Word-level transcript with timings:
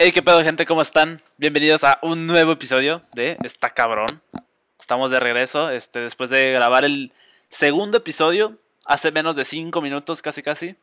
Hey, 0.00 0.12
qué 0.12 0.22
pedo, 0.22 0.44
gente, 0.44 0.64
¿cómo 0.64 0.80
están? 0.80 1.20
Bienvenidos 1.38 1.82
a 1.82 1.98
un 2.02 2.28
nuevo 2.28 2.52
episodio 2.52 3.02
de 3.14 3.36
Está 3.42 3.70
Cabrón. 3.70 4.06
Estamos 4.78 5.10
de 5.10 5.18
regreso, 5.18 5.70
este, 5.70 5.98
después 5.98 6.30
de 6.30 6.52
grabar 6.52 6.84
el 6.84 7.12
segundo 7.48 7.98
episodio, 7.98 8.56
hace 8.84 9.10
menos 9.10 9.34
de 9.34 9.44
5 9.44 9.82
minutos, 9.82 10.22
casi 10.22 10.40
casi. 10.40 10.76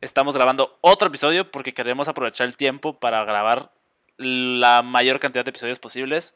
Estamos 0.00 0.34
grabando 0.34 0.78
otro 0.80 1.08
episodio 1.08 1.50
porque 1.50 1.74
queremos 1.74 2.08
aprovechar 2.08 2.46
el 2.46 2.56
tiempo 2.56 2.98
para 2.98 3.22
grabar 3.26 3.70
la 4.16 4.80
mayor 4.80 5.20
cantidad 5.20 5.44
de 5.44 5.50
episodios 5.50 5.78
posibles. 5.78 6.34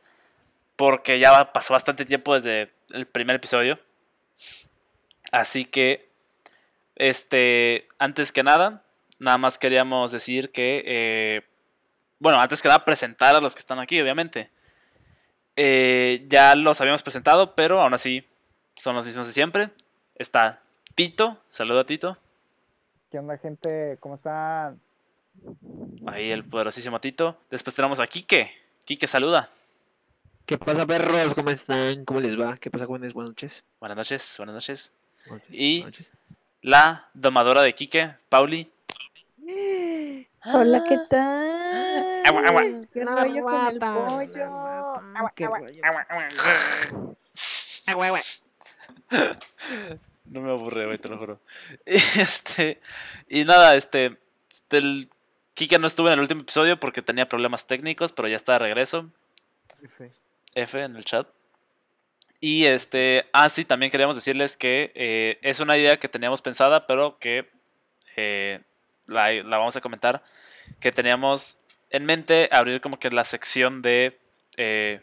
Porque 0.76 1.18
ya 1.18 1.50
pasó 1.54 1.72
bastante 1.72 2.04
tiempo 2.04 2.34
desde 2.34 2.70
el 2.90 3.06
primer 3.06 3.36
episodio. 3.36 3.78
Así 5.32 5.64
que, 5.64 6.10
este, 6.94 7.88
antes 7.98 8.32
que 8.32 8.42
nada, 8.42 8.82
nada 9.18 9.38
más 9.38 9.56
queríamos 9.56 10.12
decir 10.12 10.52
que, 10.52 10.82
eh, 10.84 11.42
bueno, 12.18 12.40
antes 12.40 12.60
que 12.62 12.68
nada 12.68 12.84
presentar 12.84 13.34
a 13.34 13.40
los 13.40 13.54
que 13.54 13.60
están 13.60 13.78
aquí, 13.78 14.00
obviamente. 14.00 14.50
Eh, 15.56 16.24
ya 16.28 16.54
los 16.54 16.80
habíamos 16.80 17.02
presentado, 17.02 17.54
pero 17.54 17.80
aún 17.80 17.94
así 17.94 18.24
son 18.76 18.94
los 18.96 19.06
mismos 19.06 19.26
de 19.26 19.32
siempre. 19.32 19.70
Está 20.14 20.60
Tito, 20.94 21.38
saluda 21.48 21.84
Tito. 21.84 22.16
¿Qué 23.10 23.18
onda, 23.18 23.38
gente? 23.38 23.96
¿Cómo 24.00 24.16
están? 24.16 24.80
Ahí 26.06 26.30
el 26.30 26.44
poderosísimo 26.44 27.00
Tito. 27.00 27.38
Después 27.50 27.74
tenemos 27.74 28.00
a 28.00 28.06
Quique. 28.06 28.50
Quique, 28.84 29.06
saluda. 29.06 29.48
¿Qué 30.46 30.58
pasa, 30.58 30.86
perros? 30.86 31.34
¿Cómo 31.34 31.50
están? 31.50 32.04
¿Cómo 32.04 32.20
les 32.20 32.38
va? 32.38 32.56
¿Qué 32.56 32.70
pasa, 32.70 32.86
jóvenes? 32.86 33.12
Buenas 33.12 33.30
noches. 33.30 33.64
Buenas 33.80 33.96
noches, 33.96 34.34
buenas 34.38 34.54
noches. 34.54 34.92
Buenas 35.26 35.44
noches, 35.48 35.60
Y- 35.60 35.80
buenas 35.82 35.98
noches. 36.00 36.12
La 36.62 37.08
domadora 37.14 37.62
de 37.62 37.74
Quique, 37.74 38.14
Pauli. 38.28 38.70
Hola, 40.44 40.84
¿qué 40.84 40.98
tal? 41.08 42.06
Agua, 42.28 42.42
agua. 42.46 42.62
¿Qué 42.92 43.04
La 43.04 43.24
rollo 43.24 43.42
con 43.42 43.66
el 43.66 43.78
pollo? 43.78 44.44
Agua, 45.16 45.32
qué 45.34 45.44
agua. 45.44 45.58
rollo. 45.60 45.82
Agua, 45.84 46.06
agua. 47.96 48.20
No 50.26 50.42
me 50.42 50.50
aburre, 50.50 50.84
güey, 50.84 50.98
te 50.98 51.08
lo 51.08 51.16
juro. 51.16 51.40
Y 51.86 51.94
este. 52.20 52.80
Y 53.28 53.44
nada, 53.44 53.74
este. 53.76 54.18
este, 54.50 54.76
el 54.76 55.08
Quique 55.54 55.78
no 55.78 55.86
estuvo 55.86 56.08
en 56.08 56.12
el 56.14 56.20
último 56.20 56.42
episodio 56.42 56.78
porque 56.78 57.00
tenía 57.00 57.28
problemas 57.28 57.66
técnicos, 57.66 58.12
pero 58.12 58.28
ya 58.28 58.36
está 58.36 58.52
de 58.52 58.58
regreso. 58.58 59.10
F. 59.82 60.12
F 60.54 60.82
en 60.82 60.96
el 60.96 61.04
chat. 61.06 61.26
Y 62.40 62.66
este. 62.66 63.26
Ah, 63.32 63.48
sí, 63.48 63.64
también 63.64 63.90
queríamos 63.90 64.16
decirles 64.16 64.58
que 64.58 64.92
eh, 64.94 65.38
es 65.40 65.60
una 65.60 65.78
idea 65.78 65.98
que 65.98 66.08
teníamos 66.08 66.42
pensada, 66.42 66.86
pero 66.86 67.18
que 67.18 67.48
eh, 68.16 68.60
la, 69.06 69.32
la 69.32 69.56
vamos 69.56 69.76
a 69.76 69.80
comentar. 69.80 70.22
Que 70.78 70.92
teníamos 70.92 71.56
en 71.90 72.04
mente 72.04 72.48
abrir 72.52 72.80
como 72.80 72.98
que 72.98 73.10
la 73.10 73.24
sección 73.24 73.82
de 73.82 74.18
eh, 74.56 75.02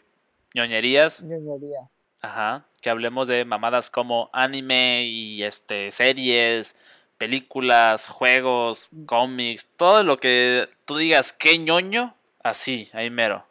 ñoñerías. 0.54 1.22
Ñoñería. 1.22 1.88
Ajá. 2.22 2.66
Que 2.80 2.90
hablemos 2.90 3.28
de 3.28 3.44
mamadas 3.44 3.90
como 3.90 4.30
anime 4.32 5.04
y 5.04 5.42
este 5.42 5.90
series, 5.92 6.76
películas, 7.18 8.06
juegos, 8.08 8.88
cómics, 9.06 9.66
todo 9.76 10.02
lo 10.02 10.18
que 10.18 10.68
tú 10.84 10.96
digas 10.96 11.32
que 11.32 11.58
ñoño, 11.58 12.14
así, 12.42 12.88
ahí 12.92 13.10
mero. 13.10 13.46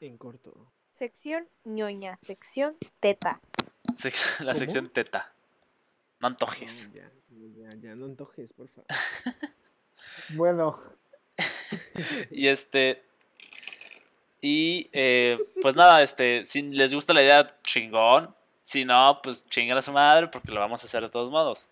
En 0.00 0.16
corto. 0.16 0.54
Sección 0.90 1.46
ñoña, 1.64 2.16
sección 2.18 2.76
teta. 3.00 3.40
Sec- 3.94 4.14
la 4.40 4.52
¿Cómo? 4.52 4.58
sección 4.58 4.88
teta. 4.90 5.32
No 6.20 6.26
antojes. 6.28 6.88
No, 6.88 6.94
ya, 6.94 7.10
ya, 7.70 7.74
ya, 7.80 7.94
no 7.94 8.06
antojes, 8.06 8.52
por 8.52 8.68
favor. 8.68 8.86
Bueno, 10.30 10.80
Y 12.30 12.48
este. 12.48 13.02
Y 14.40 14.88
eh, 14.92 15.38
pues 15.60 15.74
nada, 15.74 16.02
este, 16.02 16.44
si 16.44 16.62
les 16.62 16.94
gusta 16.94 17.12
la 17.12 17.22
idea, 17.22 17.46
chingón. 17.62 18.34
Si 18.62 18.84
no, 18.84 19.18
pues 19.22 19.46
chingan 19.48 19.78
a 19.78 19.82
su 19.82 19.90
madre 19.92 20.28
porque 20.28 20.52
lo 20.52 20.60
vamos 20.60 20.82
a 20.82 20.86
hacer 20.86 21.02
de 21.02 21.08
todos 21.08 21.30
modos. 21.30 21.70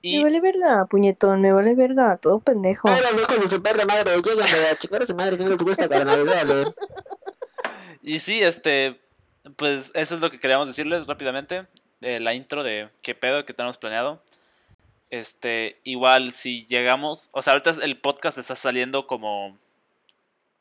Y 0.00 0.16
Me 0.18 0.24
vale 0.24 0.40
verga, 0.40 0.86
puñetón, 0.86 1.40
me 1.40 1.52
vale 1.52 1.76
verga, 1.76 2.16
todo 2.16 2.40
pendejo. 2.40 2.88
Ay, 2.88 3.00
la 3.02 3.26
con 3.26 3.48
su 3.48 3.62
perra 3.62 3.84
madre, 3.84 4.16
lléganme 4.16 4.66
a 4.68 4.76
chingar 4.76 5.02
a 5.02 5.06
su 5.06 5.14
madre, 5.14 5.36
que 5.36 5.44
no 5.44 5.50
les 5.50 5.58
gusta, 5.58 5.88
carnal, 5.88 6.26
dale. 6.26 6.74
Y 8.02 8.18
sí, 8.18 8.42
este, 8.42 9.00
pues 9.54 9.92
eso 9.94 10.16
es 10.16 10.20
lo 10.20 10.28
que 10.30 10.40
queríamos 10.40 10.66
decirles 10.66 11.06
rápidamente. 11.06 11.66
eh, 12.00 12.18
la 12.18 12.34
intro 12.34 12.64
de 12.64 12.88
qué 13.00 13.14
pedo 13.14 13.44
que 13.44 13.54
tenemos 13.54 13.78
planeado. 13.78 14.20
Este, 15.12 15.78
igual 15.84 16.32
si 16.32 16.64
llegamos, 16.64 17.28
o 17.32 17.42
sea, 17.42 17.52
ahorita 17.52 17.72
el 17.82 17.98
podcast 17.98 18.38
está 18.38 18.54
saliendo 18.54 19.06
como 19.06 19.58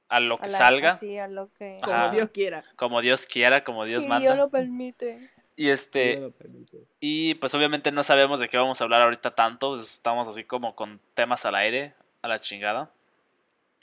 a 0.09 0.19
lo 0.19 0.37
que 0.39 0.47
A 0.47 0.49
la- 0.49 0.57
salga, 0.57 0.91
así, 0.91 1.17
a 1.17 1.29
lo 1.29 1.47
que... 1.53 1.77
Ajá. 1.81 2.09
Como 2.09 2.11
Dios 2.17 2.29
quiera. 2.33 2.63
como 2.75 3.01
Dios 3.01 3.25
quiera, 3.25 3.63
como 3.63 3.85
Dios 3.85 4.03
Sí, 4.03 4.09
manda. 4.09 4.27
Dios 4.27 4.37
lo 4.37 4.49
permite. 4.49 5.29
Y 5.55 5.69
este, 5.69 6.17
Dios 6.17 6.21
lo 6.23 6.31
permite. 6.31 6.79
y 6.99 7.35
pues 7.35 7.53
obviamente 7.55 7.93
no 7.93 8.03
sabemos 8.03 8.41
de 8.41 8.49
qué 8.49 8.57
vamos 8.57 8.81
a 8.81 8.83
hablar 8.83 9.03
ahorita 9.03 9.33
tanto, 9.35 9.75
pues, 9.77 9.93
estamos 9.93 10.27
así 10.27 10.43
como 10.43 10.75
con 10.75 10.99
temas 11.13 11.45
al 11.45 11.55
aire, 11.55 11.93
a 12.21 12.27
la 12.27 12.39
chingada. 12.39 12.91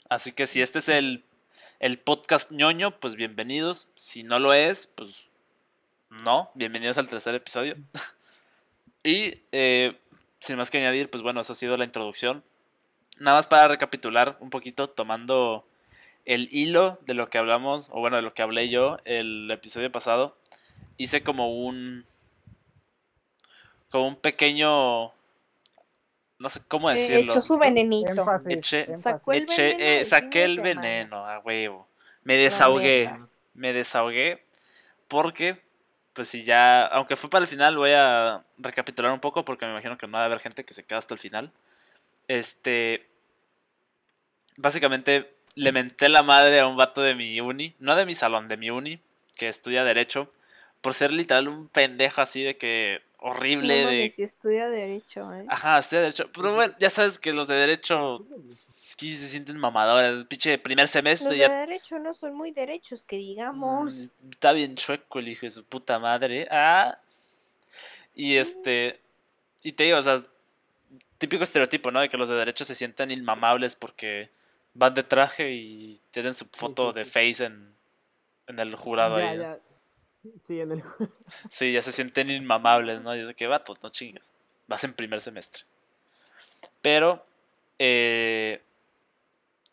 Así 0.07 0.33
que 0.33 0.45
si 0.45 0.61
este 0.61 0.77
es 0.77 0.89
el, 0.89 1.23
el 1.79 1.97
podcast 1.97 2.51
ñoño, 2.51 2.91
pues 2.99 3.15
bienvenidos. 3.15 3.87
Si 3.95 4.21
no 4.21 4.37
lo 4.37 4.53
es, 4.53 4.85
pues 4.85 5.29
no, 6.11 6.51
bienvenidos 6.53 6.99
al 6.99 7.09
tercer 7.09 7.33
episodio. 7.33 7.75
y 9.03 9.39
eh, 9.51 9.97
sin 10.39 10.57
más 10.57 10.71
que 10.71 10.77
añadir, 10.79 11.09
pues 11.09 11.21
bueno, 11.23 11.41
eso 11.41 11.53
ha 11.53 11.55
sido 11.55 11.77
la 11.77 11.85
introducción. 11.85 12.43
Nada 13.19 13.37
más 13.37 13.47
para 13.47 13.67
recapitular 13.67 14.37
un 14.39 14.49
poquito, 14.49 14.89
tomando 14.89 15.65
el 16.25 16.47
hilo 16.51 16.99
de 17.05 17.13
lo 17.13 17.29
que 17.29 17.37
hablamos, 17.37 17.89
o 17.91 17.99
bueno, 17.99 18.15
de 18.17 18.21
lo 18.21 18.33
que 18.33 18.41
hablé 18.41 18.69
yo 18.69 18.97
el 19.05 19.49
episodio 19.51 19.91
pasado, 19.91 20.37
hice 20.97 21.21
como 21.23 21.49
un 21.65 22.05
como 23.89 24.07
un 24.07 24.15
pequeño 24.15 25.11
no 26.37 26.47
sé 26.49 26.61
cómo 26.67 26.89
Eh, 26.91 26.93
decirlo 26.93 27.31
echó 27.33 27.41
su 27.41 27.57
venenito. 27.57 28.11
énfasis. 28.11 28.47
Eché- 28.57 28.81
énfasis. 28.85 29.01
Sacó 29.01 29.33
el 29.33 29.45
Eché- 29.47 29.63
veneno 29.73 29.83
eh, 29.83 30.05
saqué 30.05 30.43
el 30.43 30.59
veneno 30.59 31.25
a 31.25 31.39
huevo 31.39 31.87
me 32.23 32.37
desahogué 32.37 33.11
me 33.55 33.73
desahogué 33.73 34.45
porque 35.07 35.59
pues 36.19 36.27
si 36.27 36.43
ya 36.43 36.85
aunque 36.87 37.15
fue 37.15 37.29
para 37.29 37.43
el 37.43 37.47
final 37.47 37.77
voy 37.77 37.91
a 37.93 38.43
recapitular 38.57 39.09
un 39.13 39.21
poco 39.21 39.45
porque 39.45 39.65
me 39.65 39.71
imagino 39.71 39.97
que 39.97 40.05
no 40.05 40.17
va 40.17 40.23
a 40.23 40.25
haber 40.25 40.41
gente 40.41 40.65
que 40.65 40.73
se 40.73 40.83
queda 40.83 40.99
hasta 40.99 41.13
el 41.13 41.19
final 41.21 41.49
este 42.27 43.07
básicamente 44.57 45.31
le 45.55 45.71
menté 45.71 46.09
la 46.09 46.21
madre 46.21 46.59
a 46.59 46.67
un 46.67 46.75
vato 46.75 47.01
de 47.01 47.15
mi 47.15 47.39
uni 47.39 47.73
no 47.79 47.95
de 47.95 48.05
mi 48.05 48.15
salón 48.15 48.49
de 48.49 48.57
mi 48.57 48.69
uni 48.69 48.99
que 49.37 49.47
estudia 49.47 49.85
derecho 49.85 50.29
por 50.81 50.93
ser 50.93 51.13
literal 51.13 51.47
un 51.47 51.69
pendejo 51.69 52.19
así 52.19 52.43
de 52.43 52.57
que 52.57 53.01
horrible 53.19 53.83
No 53.83 53.89
de 53.89 53.95
mames, 53.95 54.15
si 54.15 54.23
estudia 54.23 54.67
derecho, 54.67 55.33
¿eh? 55.33 55.45
Ajá, 55.47 55.79
estudia 55.79 56.01
derecho. 56.01 56.29
Pero 56.33 56.55
bueno, 56.55 56.73
ya 56.79 56.89
sabes 56.89 57.19
que 57.19 57.33
los 57.33 57.49
de 57.49 57.55
derecho 57.55 58.25
aquí 58.99 59.15
se 59.15 59.29
sienten 59.29 59.57
mamadores. 59.57 60.11
El 60.11 60.27
pinche 60.27 60.57
primer 60.57 60.83
Los 60.83 60.91
semestre 60.91 61.29
de 61.31 61.37
ya 61.37 61.49
derecho 61.49 61.97
no 61.99 62.13
son 62.13 62.35
muy 62.35 62.51
derechos, 62.51 63.03
que 63.03 63.15
digamos. 63.15 63.93
Mm, 63.93 64.29
está 64.31 64.51
bien 64.51 64.75
chueco 64.75 65.19
el 65.19 65.29
hijo 65.29 65.45
de 65.45 65.51
su 65.51 65.63
puta 65.63 65.97
madre. 65.99 66.47
Ah. 66.51 66.99
Y 68.13 68.35
este. 68.35 68.99
Y 69.63 69.71
te 69.71 69.83
digo, 69.83 69.97
o 69.97 70.03
sea, 70.03 70.19
típico 71.17 71.43
estereotipo, 71.43 71.91
¿no? 71.91 72.01
De 72.01 72.09
que 72.09 72.17
los 72.17 72.27
de 72.27 72.35
derecho 72.35 72.65
se 72.65 72.75
sienten 72.75 73.09
inmamables 73.09 73.75
porque 73.75 74.29
van 74.73 74.93
de 74.93 75.03
traje 75.03 75.49
y 75.51 76.01
tienen 76.11 76.33
su 76.33 76.45
foto 76.51 76.91
sí, 76.91 76.99
de 76.99 77.05
sí. 77.05 77.11
face 77.11 77.45
en, 77.45 77.73
en 78.47 78.59
el 78.59 78.75
jurado 78.75 79.17
Ya, 79.17 79.29
ahí. 79.29 79.37
¿no? 79.37 79.43
ya. 79.43 79.59
Sí, 80.43 80.59
en 80.59 80.73
el. 80.73 80.83
Sí, 81.49 81.71
ya 81.71 81.81
se 81.81 81.93
sienten 81.93 82.29
inmamables, 82.29 83.01
¿no? 83.01 83.15
Y 83.15 83.21
es 83.21 83.27
de 83.27 83.33
que 83.33 83.47
vatos, 83.47 83.81
no 83.81 83.91
chingas. 83.91 84.29
Vas 84.67 84.83
en 84.83 84.93
primer 84.93 85.21
semestre. 85.21 85.63
Pero, 86.81 87.25
eh, 87.79 88.61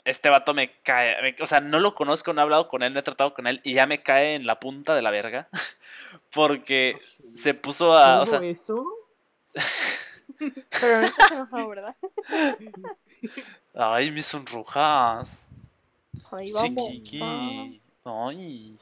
este 0.06 0.30
vato 0.30 0.54
me 0.54 0.70
cae. 0.82 1.20
me- 1.20 1.36
o 1.42 1.46
sea, 1.46 1.60
no 1.60 1.78
lo 1.80 1.94
conozco, 1.94 2.32
no 2.32 2.40
he 2.40 2.42
hablado 2.42 2.68
con 2.68 2.82
él, 2.82 2.94
no 2.94 3.00
he 3.00 3.02
tratado 3.02 3.34
con 3.34 3.46
él 3.46 3.60
y 3.64 3.74
ya 3.74 3.86
me 3.86 4.02
cae 4.02 4.34
en 4.34 4.46
la 4.46 4.58
punta 4.58 4.94
de 4.94 5.02
la 5.02 5.10
verga. 5.10 5.48
Porque 6.32 6.98
se 7.34 7.52
puso 7.54 7.92
a. 7.94 8.22
O 8.22 8.24
¿Todo 8.24 8.38
sea, 8.40 8.48
eso? 8.48 8.86
Pero 10.80 11.00
no 11.00 11.06
estás 11.06 11.30
enojado, 11.32 11.68
¿verdad? 11.68 11.96
ay, 13.74 14.10
mis 14.10 14.26
sonrojas. 14.26 15.46
Ahí 16.30 16.52
vamos. 16.52 16.90
Chiquiqui. 16.90 17.80
Ay. 18.04 18.78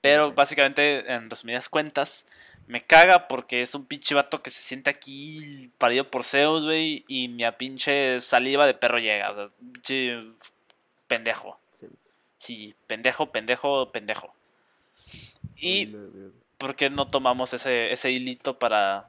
Pero 0.00 0.32
básicamente, 0.32 1.10
en 1.12 1.30
resumidas 1.30 1.68
cuentas, 1.68 2.26
me 2.66 2.84
caga 2.84 3.28
porque 3.28 3.62
es 3.62 3.74
un 3.74 3.84
pinche 3.86 4.14
vato 4.14 4.42
que 4.42 4.50
se 4.50 4.62
siente 4.62 4.90
aquí 4.90 5.70
parido 5.78 6.10
por 6.10 6.24
Zeus, 6.24 6.64
güey, 6.64 7.04
y 7.08 7.28
mi 7.28 7.44
a 7.44 7.56
pinche 7.58 8.20
saliva 8.20 8.66
de 8.66 8.74
perro 8.74 8.98
llega. 8.98 9.30
O 9.30 9.34
sea, 9.34 9.48
pinche 9.72 10.22
pendejo. 11.06 11.58
Sí. 11.78 11.86
Sí, 12.38 12.74
pendejo, 12.86 13.26
pendejo, 13.30 13.90
pendejo. 13.92 14.32
Y. 15.56 15.94
¿por 16.58 16.76
qué 16.76 16.88
no 16.88 17.06
tomamos 17.06 17.52
ese, 17.52 17.92
ese 17.92 18.10
hilito 18.10 18.58
para 18.58 19.08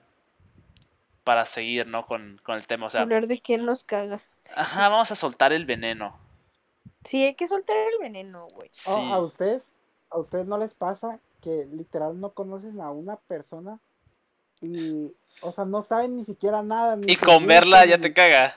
para 1.23 1.45
seguir, 1.45 1.87
¿no? 1.87 2.05
Con, 2.05 2.39
con 2.43 2.55
el 2.57 2.67
tema. 2.67 2.85
O 2.87 2.89
sea, 2.89 3.01
Hablar 3.01 3.27
de 3.27 3.39
quién 3.39 3.65
nos 3.65 3.83
caga. 3.83 4.19
ajá, 4.55 4.89
vamos 4.89 5.11
a 5.11 5.15
soltar 5.15 5.53
el 5.53 5.65
veneno. 5.65 6.19
Sí, 7.03 7.23
hay 7.23 7.35
que 7.35 7.47
soltar 7.47 7.75
el 7.77 7.97
veneno, 7.99 8.47
güey. 8.47 8.69
Sí. 8.71 8.91
Oh, 8.91 9.13
a 9.13 9.19
ustedes, 9.19 9.63
a 10.09 10.19
ustedes 10.19 10.45
no 10.45 10.57
les 10.57 10.73
pasa 10.73 11.19
que 11.45 11.67
literal 11.71 12.19
no 12.19 12.31
conocen 12.31 12.81
a 12.81 12.89
una 12.89 13.17
persona 13.17 13.79
y, 14.61 15.13
o 15.41 15.51
sea, 15.51 15.63
no 15.63 15.83
saben 15.83 16.17
ni 16.17 16.25
siquiera 16.25 16.63
nada. 16.63 16.95
Ni 16.95 17.13
Y 17.13 17.15
con 17.17 17.45
verla 17.45 17.85
ya 17.85 17.99
te 17.99 18.11
caga. 18.11 18.55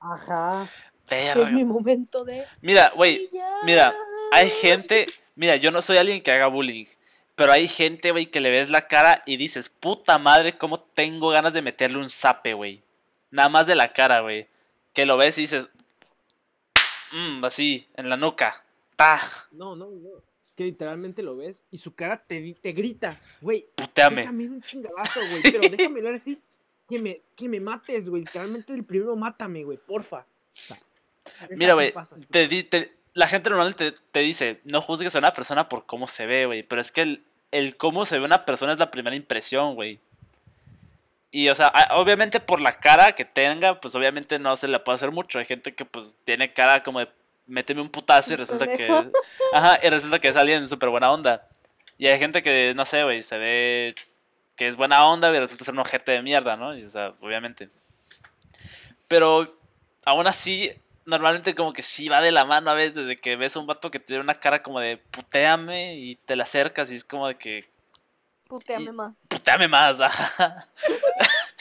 Ajá. 0.00 0.70
Verga. 1.10 1.42
Es 1.42 1.52
mi 1.52 1.66
momento 1.66 2.24
de 2.24 2.46
Mira, 2.62 2.92
güey, 2.96 3.28
mira, 3.64 3.94
hay 4.32 4.48
gente, 4.48 5.04
mira, 5.34 5.56
yo 5.56 5.70
no 5.70 5.82
soy 5.82 5.98
alguien 5.98 6.22
que 6.22 6.32
haga 6.32 6.46
bullying, 6.46 6.86
pero 7.34 7.52
hay 7.52 7.68
gente, 7.68 8.10
güey, 8.10 8.24
que 8.24 8.40
le 8.40 8.50
ves 8.50 8.70
la 8.70 8.88
cara 8.88 9.20
y 9.26 9.36
dices, 9.36 9.68
puta 9.68 10.16
madre, 10.16 10.56
cómo 10.56 10.80
tengo 10.80 11.28
ganas 11.28 11.52
de 11.52 11.60
meterle 11.60 11.98
un 11.98 12.08
zape, 12.08 12.54
güey. 12.54 12.82
Nada 13.30 13.50
más 13.50 13.66
de 13.66 13.74
la 13.74 13.92
cara, 13.92 14.20
güey. 14.20 14.48
Que 14.94 15.04
lo 15.04 15.18
ves 15.18 15.36
y 15.36 15.42
dices, 15.42 15.68
mmm, 17.12 17.44
así, 17.44 17.86
en 17.96 18.08
la 18.08 18.16
nuca. 18.16 18.64
Ta, 18.96 19.20
No, 19.50 19.76
no, 19.76 19.90
no. 19.90 20.33
Que 20.56 20.64
literalmente 20.64 21.22
lo 21.22 21.36
ves 21.36 21.64
y 21.70 21.78
su 21.78 21.94
cara 21.94 22.16
te, 22.24 22.54
te 22.60 22.72
grita, 22.72 23.20
güey, 23.40 23.66
déjame 24.22 24.48
un 24.48 24.62
chingadazo, 24.62 25.20
güey, 25.20 25.42
pero 25.42 25.68
déjame 25.76 26.00
ver 26.00 26.14
así, 26.14 26.38
que 26.88 26.98
me, 27.00 27.20
que 27.34 27.48
me 27.48 27.58
mates, 27.60 28.08
güey, 28.08 28.22
literalmente 28.22 28.72
el 28.72 28.84
primero 28.84 29.16
mátame, 29.16 29.64
güey, 29.64 29.78
porfa. 29.78 30.18
O 30.18 30.66
sea, 30.68 30.78
Mira, 31.50 31.72
¿qué 31.72 31.74
güey, 31.74 31.92
te, 32.30 32.62
te- 32.64 32.92
la 33.14 33.26
gente 33.28 33.48
normalmente 33.50 33.92
te, 33.92 33.98
te 34.12 34.20
dice, 34.20 34.60
no 34.64 34.80
juzgues 34.80 35.14
a 35.16 35.18
una 35.20 35.32
persona 35.32 35.68
por 35.68 35.86
cómo 35.86 36.06
se 36.06 36.26
ve, 36.26 36.46
güey. 36.46 36.62
Pero 36.62 36.80
es 36.80 36.92
que 36.92 37.02
el, 37.02 37.24
el 37.52 37.76
cómo 37.76 38.04
se 38.04 38.18
ve 38.18 38.24
una 38.24 38.44
persona 38.44 38.72
es 38.72 38.78
la 38.78 38.90
primera 38.90 39.16
impresión, 39.16 39.74
güey. 39.74 39.98
Y, 41.30 41.48
o 41.48 41.54
sea, 41.54 41.72
obviamente 41.92 42.38
por 42.40 42.60
la 42.60 42.72
cara 42.72 43.12
que 43.14 43.24
tenga, 43.24 43.80
pues 43.80 43.94
obviamente 43.94 44.38
no 44.38 44.56
se 44.56 44.68
le 44.68 44.78
puede 44.80 44.96
hacer 44.96 45.10
mucho. 45.10 45.38
Hay 45.38 45.46
gente 45.46 45.74
que, 45.74 45.84
pues, 45.84 46.16
tiene 46.24 46.52
cara 46.52 46.82
como 46.82 47.00
de, 47.00 47.08
méteme 47.46 47.80
un 47.80 47.90
putazo 47.90 48.32
y 48.32 48.36
resulta 48.36 48.66
que... 48.66 48.88
Ajá, 49.52 49.78
y 49.82 49.88
resulta 49.88 50.18
que 50.18 50.28
es 50.28 50.36
alguien 50.36 50.66
súper 50.68 50.88
buena 50.88 51.12
onda. 51.12 51.46
Y 51.98 52.06
hay 52.08 52.18
gente 52.18 52.42
que, 52.42 52.72
no 52.74 52.84
sé, 52.84 53.04
güey, 53.04 53.22
se 53.22 53.38
ve 53.38 53.94
que 54.56 54.68
es 54.68 54.76
buena 54.76 55.06
onda 55.06 55.34
y 55.34 55.38
resulta 55.38 55.64
ser 55.64 55.74
un 55.74 55.80
ojete 55.80 56.12
de 56.12 56.22
mierda, 56.22 56.56
¿no? 56.56 56.76
Y, 56.76 56.84
o 56.84 56.90
sea, 56.90 57.14
obviamente. 57.20 57.68
Pero 59.08 59.56
aún 60.04 60.26
así, 60.26 60.72
normalmente 61.06 61.54
como 61.54 61.72
que 61.72 61.82
sí 61.82 62.08
va 62.08 62.20
de 62.20 62.32
la 62.32 62.44
mano 62.44 62.70
a 62.70 62.74
veces, 62.74 63.06
de 63.06 63.16
que 63.16 63.36
ves 63.36 63.56
a 63.56 63.60
un 63.60 63.66
vato 63.66 63.90
que 63.90 64.00
tiene 64.00 64.22
una 64.22 64.34
cara 64.34 64.62
como 64.62 64.80
de 64.80 64.96
puteame 64.96 65.96
y 65.96 66.16
te 66.16 66.36
la 66.36 66.44
acercas 66.44 66.90
y 66.90 66.96
es 66.96 67.04
como 67.04 67.28
de 67.28 67.36
que 67.36 67.68
Puteame 68.48 68.84
y- 68.84 68.92
más. 68.92 69.14
puteame 69.28 69.68
más. 69.68 70.00
ajá. 70.00 70.68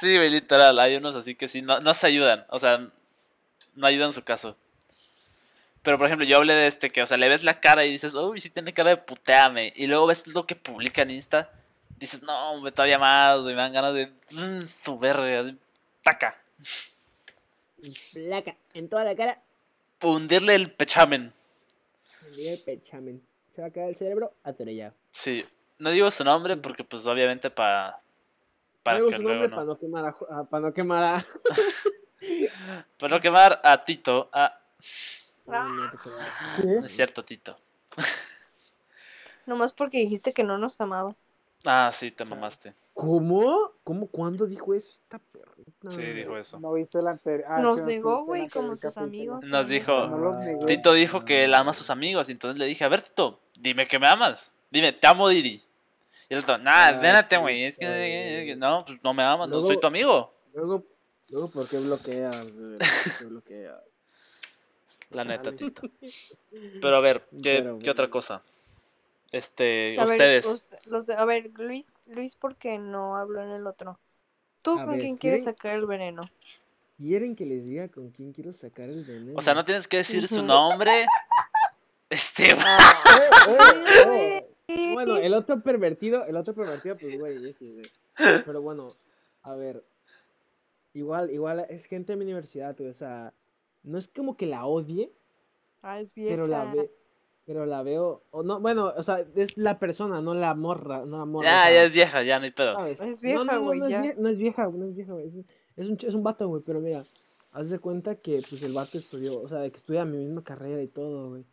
sí, 0.00 0.18
literal, 0.18 0.78
hay 0.78 0.96
unos 0.96 1.16
así 1.16 1.34
que 1.34 1.48
sí, 1.48 1.62
no, 1.62 1.80
no 1.80 1.94
se 1.94 2.06
ayudan, 2.06 2.44
o 2.50 2.58
sea, 2.58 2.88
no 3.78 3.86
ayudan 3.86 4.12
su 4.12 4.22
caso. 4.22 4.56
Pero 5.82 5.96
por 5.96 6.06
ejemplo, 6.06 6.26
yo 6.26 6.36
hablé 6.36 6.52
de 6.54 6.66
este 6.66 6.90
que, 6.90 7.02
o 7.02 7.06
sea, 7.06 7.16
le 7.16 7.28
ves 7.28 7.44
la 7.44 7.60
cara 7.60 7.84
y 7.84 7.92
dices, 7.92 8.14
uy, 8.14 8.40
sí 8.40 8.50
tiene 8.50 8.74
cara 8.74 8.90
de 8.90 8.96
puteame. 8.96 9.72
Y 9.76 9.86
luego 9.86 10.06
ves 10.06 10.26
lo 10.26 10.44
que 10.44 10.56
publica 10.56 11.02
en 11.02 11.12
Insta, 11.12 11.50
dices, 11.96 12.22
no, 12.22 12.52
hombre, 12.52 12.72
todavía 12.72 12.98
más, 12.98 13.40
me 13.42 13.54
dan 13.54 13.72
ganas 13.72 13.94
de 13.94 14.12
mm, 14.32 14.66
su 14.66 14.98
verga, 14.98 15.54
taca. 16.02 16.36
Placa, 18.12 18.56
en 18.74 18.88
toda 18.88 19.04
la 19.04 19.14
cara, 19.14 19.40
Hundirle 20.02 20.54
el 20.54 20.70
pechamen. 20.72 21.32
me 22.22 22.36
dio 22.36 22.52
el 22.52 22.60
pechamen. 22.60 23.22
Se 23.50 23.62
va 23.62 23.68
a 23.68 23.70
caer 23.70 23.88
el 23.88 23.96
cerebro 23.96 24.32
atorellado. 24.44 24.94
Sí, 25.12 25.44
no 25.78 25.90
digo 25.90 26.10
su 26.10 26.24
nombre 26.24 26.56
porque, 26.56 26.84
pues, 26.84 27.06
obviamente 27.06 27.50
para. 27.50 28.00
Para 28.82 28.98
Luego 28.98 29.10
que 29.10 29.16
su 29.16 29.22
luego 29.22 29.40
nombre 29.40 29.48
no. 29.50 29.56
para 29.56 29.66
no 29.66 29.78
quemar 29.78 30.04
a, 30.04 30.16
ah, 30.30 30.44
para 30.48 30.66
no 30.66 30.74
quemar 30.74 31.04
a... 31.04 31.26
Para 32.98 33.14
no 33.16 33.20
quemar 33.20 33.60
a 33.62 33.84
Tito. 33.84 34.28
Ah, 34.32 34.58
No, 35.46 35.90
es 36.84 36.92
cierto, 36.92 37.24
Tito. 37.24 37.56
Nomás 39.46 39.72
porque 39.72 39.98
dijiste 39.98 40.32
que 40.32 40.44
no 40.44 40.58
nos 40.58 40.80
amabas. 40.80 41.16
Ah, 41.64 41.90
sí, 41.92 42.10
te 42.10 42.24
mamaste. 42.24 42.74
¿Cómo? 42.94 43.72
¿Cómo? 43.84 44.06
¿Cuándo 44.08 44.46
dijo 44.46 44.74
eso? 44.74 44.92
Esta 44.92 45.18
perrita. 45.18 45.90
Sí, 45.90 46.02
dijo 46.12 46.36
eso. 46.36 46.60
No 46.60 46.72
viste 46.72 47.00
la 47.00 47.12
anterior. 47.12 47.46
ah, 47.48 47.60
Nos 47.60 47.82
negó, 47.82 48.24
güey, 48.24 48.48
como 48.48 48.76
sus 48.76 48.96
amigos. 48.96 49.42
Nos 49.44 49.68
dijo- 49.68 50.06
No. 50.08 50.66
Tito 50.66 50.92
dijo 50.92 51.24
que 51.24 51.44
él 51.44 51.54
ama 51.54 51.70
a 51.70 51.74
sus 51.74 51.90
amigos. 51.90 52.28
Y 52.28 52.32
entonces 52.32 52.58
le 52.58 52.66
dije, 52.66 52.84
a 52.84 52.88
ver, 52.88 53.02
Tito, 53.02 53.40
dime 53.56 53.86
que 53.88 53.98
me 53.98 54.06
amas. 54.08 54.52
Dime, 54.70 54.92
te 54.92 55.06
amo, 55.06 55.28
Diri. 55.28 55.62
Y 56.28 56.34
el 56.34 56.40
otro, 56.40 56.58
nah, 56.58 56.88
Ah, 56.88 56.90
espérate, 56.90 57.36
sí, 57.36 57.40
güey. 57.40 57.64
Es 57.64 57.78
que, 57.78 57.86
eh. 57.86 58.40
es 58.40 58.46
que 58.46 58.56
no, 58.56 58.84
pues 58.84 58.98
no 59.02 59.14
me 59.14 59.22
amas, 59.22 59.48
no 59.48 59.62
soy 59.62 59.80
tu 59.80 59.86
amigo. 59.86 60.34
Luego, 60.52 60.84
luego, 61.30 61.48
¿por 61.48 61.68
qué 61.68 61.78
bloqueas? 61.78 62.36
¿Por 62.46 63.18
qué 63.18 63.24
bloqueas? 63.24 63.80
La 65.10 65.24
neta. 65.24 65.52
Tito. 65.52 65.82
Pero 66.50 66.96
a 66.96 67.00
ver, 67.00 67.26
¿qué, 67.42 67.60
Pero, 67.62 67.78
qué 67.78 67.90
otra 67.90 68.10
cosa? 68.10 68.42
Este, 69.32 69.98
A 69.98 70.04
ustedes. 70.04 70.46
los 70.86 71.08
a 71.10 71.24
ver, 71.24 71.50
Luis, 71.56 71.92
Luis, 72.06 72.36
¿por 72.36 72.56
qué 72.56 72.78
no 72.78 73.16
habló 73.16 73.42
en 73.42 73.50
el 73.50 73.66
otro? 73.66 73.98
¿Tú 74.62 74.78
A 74.78 74.84
con 74.84 74.92
ver, 74.92 75.00
quién 75.00 75.16
quieres 75.16 75.44
sacar 75.44 75.76
el 75.76 75.86
veneno? 75.86 76.30
¿Quieren 76.98 77.36
que 77.36 77.46
les 77.46 77.64
diga 77.64 77.88
con 77.88 78.10
quién 78.10 78.32
quiero 78.32 78.52
sacar 78.52 78.88
el 78.88 79.04
veneno? 79.04 79.38
O 79.38 79.42
sea, 79.42 79.54
no 79.54 79.64
tienes 79.64 79.86
que 79.86 79.98
decir 79.98 80.28
su 80.28 80.42
nombre. 80.42 81.06
Este, 82.10 82.52
Eh, 82.52 82.56
eh, 83.48 84.46
eh. 84.68 84.90
Bueno, 84.94 85.18
el 85.18 85.34
otro 85.34 85.60
pervertido, 85.60 86.24
el 86.24 86.36
otro 86.36 86.54
pervertido, 86.54 86.96
pues, 86.96 87.18
güey. 87.18 87.54
Pero 88.16 88.62
bueno, 88.62 88.94
a 89.42 89.54
ver. 89.54 89.84
Igual, 90.98 91.30
igual 91.30 91.66
es 91.68 91.84
gente 91.86 92.12
de 92.12 92.16
mi 92.16 92.24
universidad, 92.24 92.76
güey. 92.76 92.90
O 92.90 92.94
sea, 92.94 93.32
no 93.82 93.98
es 93.98 94.08
como 94.08 94.36
que 94.36 94.46
la 94.46 94.66
odie, 94.66 95.12
Ah, 95.82 96.00
es 96.00 96.12
vieja. 96.14 96.30
pero 96.34 96.46
la 96.46 96.64
ve, 96.74 96.90
pero 97.46 97.64
la 97.66 97.82
veo. 97.82 98.22
O 98.30 98.42
no, 98.42 98.60
bueno, 98.60 98.92
o 98.96 99.02
sea, 99.02 99.24
es 99.36 99.56
la 99.56 99.78
persona, 99.78 100.20
no 100.20 100.34
la 100.34 100.54
morra, 100.54 101.04
no 101.06 101.18
la 101.18 101.24
morra. 101.24 101.48
o 101.48 101.50
ya, 101.50 101.62
sea, 101.62 101.72
ya 101.72 101.82
es 101.84 101.92
vieja, 101.92 102.22
ya 102.22 102.38
no 102.38 102.44
hay 102.46 102.50
pedo. 102.50 102.74
¿sabes? 102.74 103.00
Es 103.00 103.22
No, 103.22 103.28
vieja, 103.28 103.44
no, 103.44 103.52
no, 103.52 103.62
güey, 103.64 103.78
no, 103.80 103.86
es 103.86 103.90
ya. 103.92 104.02
vie- 104.02 104.16
no 104.16 104.28
es 104.28 104.38
vieja, 104.38 104.68
no 104.68 104.84
es 104.86 104.94
vieja, 104.96 105.12
güey. 105.12 105.26
Es, 105.26 105.34
es 105.76 105.88
un, 105.88 105.96
ch- 105.96 106.08
es 106.08 106.14
un 106.14 106.22
vato, 106.24 106.48
güey, 106.48 106.62
pero 106.66 106.80
mira, 106.80 107.04
haz 107.52 107.70
de 107.70 107.78
cuenta 107.78 108.16
que 108.16 108.42
pues 108.48 108.62
el 108.62 108.72
vato 108.74 108.98
estudió, 108.98 109.40
o 109.40 109.48
sea, 109.48 109.58
de 109.58 109.70
que 109.70 109.76
estudia 109.78 110.04
mi 110.04 110.18
misma 110.18 110.42
carrera 110.42 110.82
y 110.82 110.88
todo, 110.88 111.30
güey. 111.30 111.44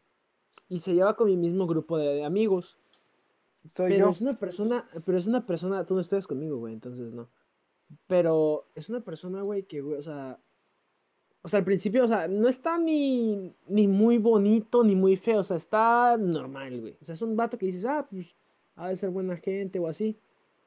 Y 0.67 0.79
se 0.79 0.93
lleva 0.95 1.15
con 1.15 1.27
mi 1.27 1.37
mismo 1.37 1.67
grupo 1.67 1.97
de, 1.99 2.15
de 2.15 2.25
amigos. 2.25 2.77
Soy 3.75 3.91
Pero 3.91 4.05
yo. 4.07 4.11
es 4.11 4.21
una 4.21 4.33
persona, 4.33 4.87
pero 5.05 5.17
es 5.17 5.27
una 5.27 5.45
persona, 5.45 5.85
tú 5.85 5.93
no 5.95 6.01
estudias 6.01 6.27
conmigo, 6.27 6.57
güey, 6.57 6.73
entonces 6.73 7.13
no. 7.13 7.27
Pero 8.07 8.67
es 8.75 8.89
una 8.89 9.01
persona, 9.01 9.41
güey, 9.41 9.63
que, 9.63 9.81
güey, 9.81 9.97
o 9.97 10.01
sea, 10.03 10.39
o 11.45 11.47
sea, 11.47 11.59
al 11.59 11.65
principio, 11.65 12.03
o 12.03 12.07
sea, 12.07 12.27
no 12.27 12.47
está 12.47 12.77
ni, 12.79 13.53
ni 13.67 13.87
muy 13.87 14.17
bonito 14.17 14.83
ni 14.83 14.95
muy 14.95 15.15
feo, 15.15 15.41
o 15.41 15.43
sea, 15.43 15.57
está 15.57 16.17
normal, 16.17 16.81
güey. 16.81 16.97
O 16.99 17.05
sea, 17.05 17.13
es 17.13 17.21
un 17.21 17.35
vato 17.35 17.57
que 17.57 17.67
dices, 17.67 17.85
ah, 17.85 18.07
pues, 18.09 18.27
ha 18.75 18.89
de 18.89 18.95
ser 18.95 19.11
buena 19.11 19.37
gente 19.37 19.77
o 19.77 19.87
así. 19.87 20.17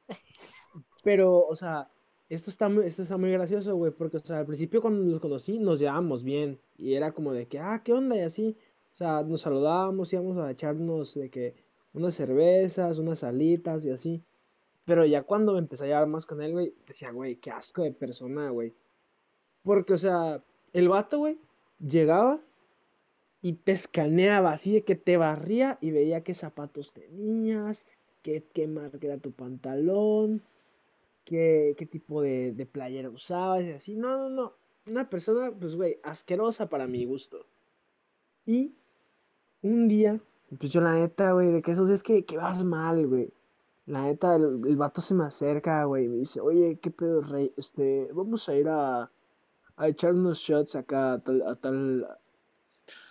Pero, 1.02 1.44
o 1.46 1.56
sea, 1.56 1.90
esto 2.28 2.50
está 2.50 2.68
muy, 2.68 2.86
esto 2.86 3.02
está 3.02 3.16
muy 3.16 3.32
gracioso, 3.32 3.74
güey, 3.74 3.90
porque, 3.90 4.18
o 4.18 4.20
sea, 4.20 4.38
al 4.38 4.46
principio 4.46 4.80
cuando 4.80 5.02
los 5.10 5.20
conocí 5.20 5.58
nos 5.58 5.80
llevábamos 5.80 6.22
bien 6.22 6.60
y 6.76 6.94
era 6.94 7.12
como 7.12 7.32
de 7.32 7.46
que, 7.48 7.58
ah, 7.58 7.82
¿qué 7.84 7.92
onda? 7.92 8.16
Y 8.16 8.20
así, 8.20 8.56
o 8.92 8.94
sea, 8.94 9.22
nos 9.22 9.40
saludábamos, 9.40 10.12
íbamos 10.12 10.36
a 10.36 10.50
echarnos 10.50 11.14
de 11.14 11.30
que 11.30 11.54
unas 11.92 12.14
cervezas, 12.14 12.98
unas 12.98 13.20
salitas 13.20 13.84
y 13.84 13.90
así. 13.90 14.22
Pero 14.88 15.04
ya 15.04 15.22
cuando 15.22 15.52
me 15.52 15.58
empecé 15.58 15.84
a 15.84 15.88
llevar 15.88 16.06
más 16.06 16.24
con 16.24 16.40
él, 16.40 16.52
güey, 16.52 16.74
decía, 16.86 17.10
güey, 17.10 17.36
qué 17.36 17.50
asco 17.50 17.82
de 17.82 17.92
persona, 17.92 18.48
güey. 18.48 18.72
Porque, 19.62 19.92
o 19.92 19.98
sea, 19.98 20.42
el 20.72 20.88
vato, 20.88 21.18
güey, 21.18 21.38
llegaba 21.78 22.40
y 23.42 23.52
te 23.52 23.72
escaneaba 23.72 24.52
así 24.52 24.72
de 24.72 24.84
que 24.84 24.94
te 24.94 25.18
barría 25.18 25.76
y 25.82 25.90
veía 25.90 26.24
qué 26.24 26.32
zapatos 26.32 26.94
tenías, 26.94 27.84
qué, 28.22 28.48
qué 28.54 28.66
marca 28.66 28.98
era 29.02 29.18
tu 29.18 29.30
pantalón, 29.30 30.42
qué, 31.24 31.74
qué 31.76 31.84
tipo 31.84 32.22
de, 32.22 32.54
de 32.54 32.64
playera 32.64 33.10
usabas 33.10 33.64
y 33.64 33.72
así. 33.72 33.94
No, 33.94 34.16
no, 34.16 34.30
no. 34.30 34.54
Una 34.86 35.10
persona, 35.10 35.52
pues, 35.52 35.76
güey, 35.76 35.98
asquerosa 36.02 36.70
para 36.70 36.86
mi 36.86 37.04
gusto. 37.04 37.44
Y 38.46 38.72
un 39.60 39.86
día, 39.86 40.18
pues 40.58 40.72
yo 40.72 40.80
la 40.80 40.94
neta, 40.94 41.32
güey, 41.32 41.52
de 41.52 41.60
que 41.60 41.72
esos 41.72 41.90
es 41.90 42.02
que, 42.02 42.24
que 42.24 42.38
vas 42.38 42.64
mal, 42.64 43.06
güey. 43.06 43.30
La 43.88 44.02
neta, 44.02 44.36
el, 44.36 44.60
el 44.66 44.76
vato 44.76 45.00
se 45.00 45.14
me 45.14 45.24
acerca, 45.24 45.84
güey, 45.84 46.04
y 46.04 46.08
me 46.08 46.16
dice, 46.18 46.40
oye, 46.40 46.78
qué 46.80 46.90
pedo, 46.90 47.22
rey, 47.22 47.52
este, 47.56 48.10
vamos 48.12 48.46
a 48.48 48.54
ir 48.54 48.68
a, 48.68 49.10
a 49.76 49.88
echar 49.88 50.12
unos 50.12 50.38
shots 50.38 50.76
acá 50.76 51.14
a 51.14 51.18
tal, 51.20 51.42
a 51.42 51.54
tal, 51.54 52.06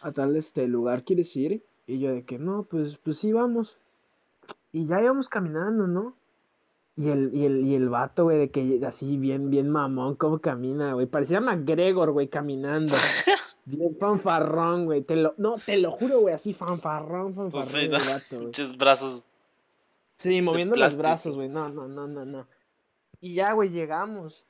a 0.02 0.12
tal, 0.12 0.36
este, 0.36 0.68
lugar, 0.68 1.04
¿quieres 1.04 1.36
ir? 1.36 1.64
Y 1.88 1.98
yo 1.98 2.12
de 2.12 2.26
que, 2.26 2.38
no, 2.38 2.64
pues, 2.70 2.98
pues 2.98 3.18
sí, 3.18 3.34
vamos. 3.34 3.80
Y 4.72 4.86
ya 4.86 5.02
íbamos 5.02 5.30
caminando, 5.30 5.88
¿no? 5.88 6.14
Y 6.96 7.10
el, 7.10 7.34
y 7.34 7.46
el, 7.46 7.66
y 7.66 7.74
el 7.74 7.90
vato, 7.90 8.26
güey, 8.26 8.38
de 8.38 8.52
que 8.52 8.80
así 8.86 9.18
bien, 9.18 9.50
bien 9.50 9.70
mamón, 9.70 10.16
cómo 10.16 10.40
camina, 10.40 10.94
güey. 10.94 11.08
Parecía 11.08 11.42
McGregor, 11.42 12.12
güey, 12.12 12.28
caminando. 12.28 12.96
Bien 13.66 13.98
fanfarrón, 14.00 14.86
güey. 14.86 15.02
Te 15.02 15.18
lo, 15.18 15.34
no, 15.38 15.58
te 15.66 15.76
lo 15.78 15.92
juro, 15.92 16.22
güey, 16.22 16.34
así 16.34 16.54
fanfarrón, 16.54 17.36
fanfarrón 17.36 17.52
Pues 17.52 17.68
sí, 17.68 17.80
el 17.80 17.92
¿no? 17.92 17.98
vato, 17.98 18.36
güey. 18.36 18.46
Muchos 18.46 18.78
brazos. 18.78 19.24
Sí, 20.18 20.42
moviendo 20.42 20.76
los 20.76 20.96
brazos, 20.96 21.36
güey. 21.36 21.48
No, 21.48 21.70
no, 21.70 21.88
no, 21.88 22.08
no, 22.08 22.26
no. 22.26 22.48
Y 23.20 23.36
ya, 23.36 23.54
güey, 23.54 23.70
llegamos. 23.70 24.48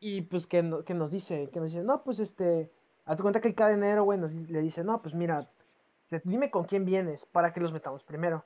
Y 0.00 0.22
pues 0.22 0.46
que, 0.46 0.62
no- 0.62 0.82
que 0.82 0.94
nos 0.94 1.10
dice, 1.10 1.50
que 1.50 1.60
nos 1.60 1.70
dice, 1.70 1.84
no, 1.84 2.02
pues 2.02 2.20
este, 2.20 2.70
hazte 3.04 3.22
cuenta 3.22 3.40
que 3.40 3.48
el 3.48 3.54
cadenero, 3.54 4.04
güey, 4.04 4.18
nos, 4.18 4.32
le 4.32 4.62
dice, 4.62 4.82
no, 4.82 5.02
pues 5.02 5.14
mira, 5.14 5.50
dime 6.24 6.50
con 6.50 6.64
quién 6.64 6.86
vienes 6.86 7.26
para 7.26 7.52
que 7.52 7.60
los 7.60 7.72
metamos 7.72 8.02
primero. 8.02 8.44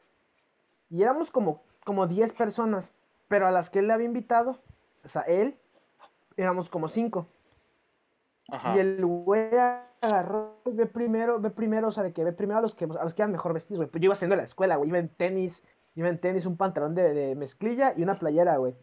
Y 0.91 1.03
éramos 1.03 1.31
como, 1.31 1.63
como 1.85 2.09
10 2.09 2.33
personas, 2.33 2.93
pero 3.29 3.47
a 3.47 3.53
las 3.53 3.71
que 3.71 3.79
él 3.79 3.87
le 3.87 3.93
había 3.93 4.07
invitado, 4.07 4.59
o 5.05 5.09
sea, 5.09 5.23
él, 5.23 5.57
éramos 6.37 6.69
como 6.69 6.89
5. 6.89 7.29
Ajá. 8.51 8.77
Y 8.77 8.81
el 8.81 9.05
güey 9.07 9.51
agarró, 10.01 10.61
ve 10.65 10.87
primero, 10.87 11.41
ve 11.41 11.51
primero, 11.51 11.89
o 11.89 11.93
sea, 11.93 12.03
de 12.03 12.13
que 12.13 12.25
ve 12.25 12.33
primero 12.33 12.59
a 12.59 12.63
los 12.63 12.75
que, 12.75 12.85
a 12.85 13.05
los 13.05 13.15
que 13.15 13.23
eran 13.23 13.33
mejor 13.33 13.55
vestidos, 13.55 13.79
güey. 13.79 13.91
Pues 13.91 14.03
yo 14.03 14.07
iba 14.07 14.15
haciendo 14.15 14.35
la 14.37 14.43
escuela, 14.43 14.77
güey, 14.77 14.91
iba 14.91 14.99
en 14.99 15.09
tenis, 15.09 15.63
iba 15.95 16.09
en 16.09 16.19
tenis, 16.19 16.47
un 16.47 16.57
pantalón 16.57 16.95
de, 16.95 17.15
de 17.15 17.35
mezclilla 17.35 17.95
y 17.97 18.03
una 18.03 18.19
playera, 18.19 18.57
güey. 18.57 18.75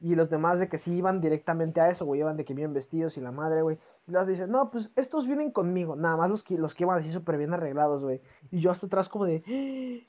Y 0.00 0.16
los 0.16 0.28
demás 0.28 0.58
de 0.58 0.68
que 0.68 0.76
sí 0.76 0.94
iban 0.94 1.20
directamente 1.20 1.80
a 1.80 1.88
eso, 1.88 2.04
güey, 2.04 2.20
iban 2.20 2.36
de 2.36 2.44
que 2.44 2.52
bien 2.52 2.74
vestidos 2.74 3.16
y 3.16 3.20
la 3.20 3.32
madre, 3.32 3.62
güey. 3.62 3.78
Y 4.06 4.10
los 4.10 4.26
dicen, 4.26 4.50
no, 4.50 4.70
pues 4.70 4.92
estos 4.96 5.26
vienen 5.26 5.50
conmigo, 5.50 5.96
nada 5.96 6.16
más 6.16 6.28
los 6.28 6.42
que, 6.42 6.58
los 6.58 6.74
que 6.74 6.84
iban 6.84 6.98
así 6.98 7.10
súper 7.10 7.38
bien 7.38 7.54
arreglados, 7.54 8.02
güey. 8.02 8.20
Y 8.50 8.60
yo 8.60 8.70
hasta 8.70 8.86
atrás 8.86 9.08
como 9.08 9.24
de, 9.24 10.06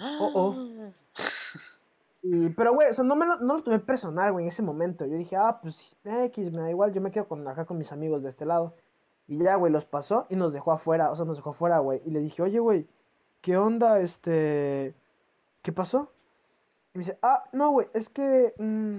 oh, 0.00 0.30
oh. 0.34 0.56
Y, 2.26 2.48
pero, 2.48 2.72
güey, 2.72 2.88
o 2.88 2.94
sea, 2.94 3.04
no, 3.04 3.16
me 3.16 3.26
lo, 3.26 3.36
no 3.40 3.56
lo 3.58 3.62
tomé 3.62 3.78
personal, 3.80 4.32
güey, 4.32 4.46
en 4.46 4.48
ese 4.48 4.62
momento. 4.62 5.04
Yo 5.04 5.18
dije, 5.18 5.36
ah, 5.36 5.58
pues 5.60 5.98
X, 6.04 6.52
me 6.52 6.62
da 6.62 6.70
igual, 6.70 6.94
yo 6.94 7.02
me 7.02 7.10
quedo 7.10 7.28
con, 7.28 7.46
acá 7.46 7.66
con 7.66 7.76
mis 7.76 7.92
amigos 7.92 8.22
de 8.22 8.30
este 8.30 8.46
lado. 8.46 8.74
Y 9.28 9.36
ya, 9.36 9.56
güey, 9.56 9.70
los 9.70 9.84
pasó 9.84 10.26
y 10.30 10.36
nos 10.36 10.54
dejó 10.54 10.72
afuera, 10.72 11.10
o 11.10 11.16
sea, 11.16 11.26
nos 11.26 11.36
dejó 11.36 11.50
afuera, 11.50 11.80
güey. 11.80 12.00
Y 12.06 12.10
le 12.12 12.20
dije, 12.20 12.40
oye, 12.40 12.60
güey, 12.60 12.86
¿qué 13.42 13.58
onda, 13.58 14.00
este... 14.00 14.94
¿Qué 15.64 15.72
pasó? 15.72 16.12
Y 16.92 16.98
me 16.98 17.04
dice, 17.04 17.18
ah, 17.22 17.42
no, 17.52 17.70
güey, 17.70 17.88
es 17.94 18.10
que 18.10 18.52
mm, 18.58 18.98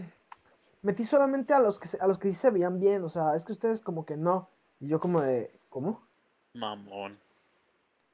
metí 0.81 1.03
solamente 1.03 1.53
a 1.53 1.59
los 1.59 1.77
que 1.77 1.87
a 1.99 2.07
los 2.07 2.17
que 2.17 2.29
sí 2.29 2.33
se 2.33 2.49
veían 2.49 2.79
bien, 2.79 3.03
o 3.03 3.09
sea, 3.09 3.35
es 3.35 3.45
que 3.45 3.51
ustedes 3.51 3.81
como 3.81 4.03
que 4.03 4.17
no. 4.17 4.49
Y 4.79 4.87
yo 4.87 4.99
como 4.99 5.21
de, 5.21 5.51
¿cómo? 5.69 6.01
Mamón. 6.55 7.19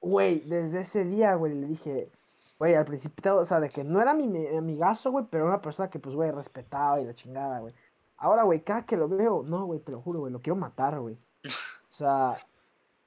Güey, 0.01 0.41
desde 0.41 0.81
ese 0.81 1.05
día, 1.05 1.34
güey, 1.36 1.55
le 1.55 1.65
dije, 1.65 2.12
güey, 2.60 2.75
al 2.75 2.84
principio, 2.84 3.38
o 3.38 3.46
sea, 3.46 3.62
de 3.62 3.70
que 3.70 3.86
no 3.86 4.01
era 4.01 4.13
mi, 4.13 4.27
mi 4.27 4.46
amigazo, 4.48 5.12
güey, 5.12 5.25
pero 5.31 5.46
era 5.46 5.53
una 5.53 5.62
persona 5.62 5.89
que, 5.89 6.00
pues, 6.00 6.13
güey, 6.13 6.31
respetaba 6.31 7.00
y 7.00 7.05
la 7.05 7.13
chingada, 7.13 7.62
güey. 7.62 7.74
Ahora, 8.17 8.43
güey, 8.43 8.60
cada 8.62 8.86
que 8.86 8.98
lo 8.98 9.08
veo, 9.08 9.43
no, 9.43 9.65
güey, 9.65 9.79
te 9.79 9.93
lo 9.93 10.01
juro, 10.01 10.20
güey, 10.20 10.34
lo 10.34 10.41
quiero 10.41 10.58
matar, 10.58 11.00
güey. 11.00 11.17
O 11.46 11.93
sea, 11.93 12.36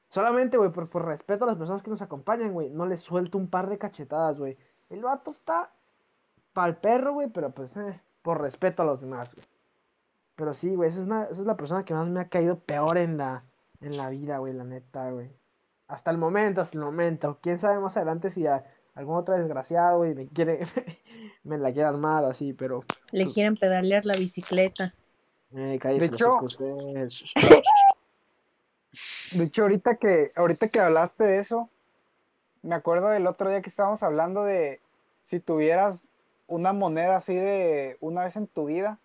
solamente, 0.09 0.57
güey, 0.57 0.73
por, 0.73 0.89
por 0.89 1.05
respeto 1.05 1.45
a 1.45 1.49
las 1.49 1.59
personas 1.59 1.83
que 1.83 1.91
nos 1.91 2.01
acompañan, 2.01 2.55
güey, 2.55 2.71
no 2.71 2.87
le 2.87 2.97
suelto 2.97 3.37
un 3.37 3.49
par 3.49 3.69
de 3.69 3.77
cachetadas, 3.77 4.39
güey. 4.39 4.57
El 4.91 5.03
vato 5.03 5.31
está 5.31 5.71
pa'l 6.53 6.77
perro, 6.77 7.15
güey, 7.15 7.29
pero 7.29 7.51
pues, 7.51 7.77
eh, 7.77 8.01
por 8.23 8.41
respeto 8.41 8.83
a 8.83 8.87
los 8.87 9.01
demás, 9.01 9.35
güey. 9.35 9.47
Pero 10.37 10.55
sí, 10.55 10.75
güey, 10.75 10.89
esa 10.89 10.99
es, 11.01 11.05
una, 11.07 11.23
esa 11.25 11.41
es 11.41 11.47
la 11.47 11.57
persona 11.57 11.85
que 11.85 11.95
más 11.95 12.09
me 12.09 12.21
ha 12.21 12.29
caído 12.29 12.59
peor 12.59 12.97
en 12.99 13.17
la, 13.17 13.45
en 13.81 13.97
la 13.97 14.09
vida, 14.11 14.39
güey, 14.39 14.53
la 14.53 14.65
neta, 14.65 15.11
güey. 15.11 15.31
Hasta 15.89 16.11
el 16.11 16.19
momento, 16.19 16.61
hasta 16.61 16.77
el 16.79 16.85
momento. 16.85 17.39
Quién 17.41 17.59
sabe 17.59 17.79
más 17.79 17.97
adelante 17.97 18.31
si 18.31 18.47
a 18.47 18.65
algún 18.95 19.17
otro 19.17 19.35
desgraciado, 19.35 19.99
güey, 19.99 20.15
me 20.15 20.27
quiere, 20.29 20.67
me 21.45 21.59
la 21.59 21.73
quiere 21.73 21.89
armar 21.89 22.25
así, 22.25 22.53
pero 22.53 22.85
Le 23.11 23.25
Pues- 23.25 23.35
quieren 23.35 23.57
pedalear 23.57 24.05
la 24.07 24.15
bicicleta. 24.15 24.95
eh, 25.55 25.79
cállese 25.81 26.07
De 26.07 26.19
los 26.19 26.21
hecho- 26.55 26.65
De 29.33 29.45
hecho, 29.45 29.63
ahorita 29.63 29.97
que, 29.97 30.31
ahorita 30.37 30.69
que 30.69 30.79
hablaste 30.81 31.25
de 31.25 31.41
eso, 31.41 31.69
me 32.65 32.75
acuerdo 32.75 33.09
del 33.11 33.27
otro 33.27 33.51
día 33.51 33.61
que 33.63 33.69
estábamos 33.69 34.03
hablando 34.03 34.43
de 34.43 34.81
si 35.23 35.39
tuvieras 35.39 36.09
una 36.47 36.73
moneda 36.73 37.17
así 37.17 37.35
de 37.35 37.97
una 38.01 38.25
vez 38.25 38.37
en 38.37 38.47
tu 38.47 38.67
vida 38.67 38.99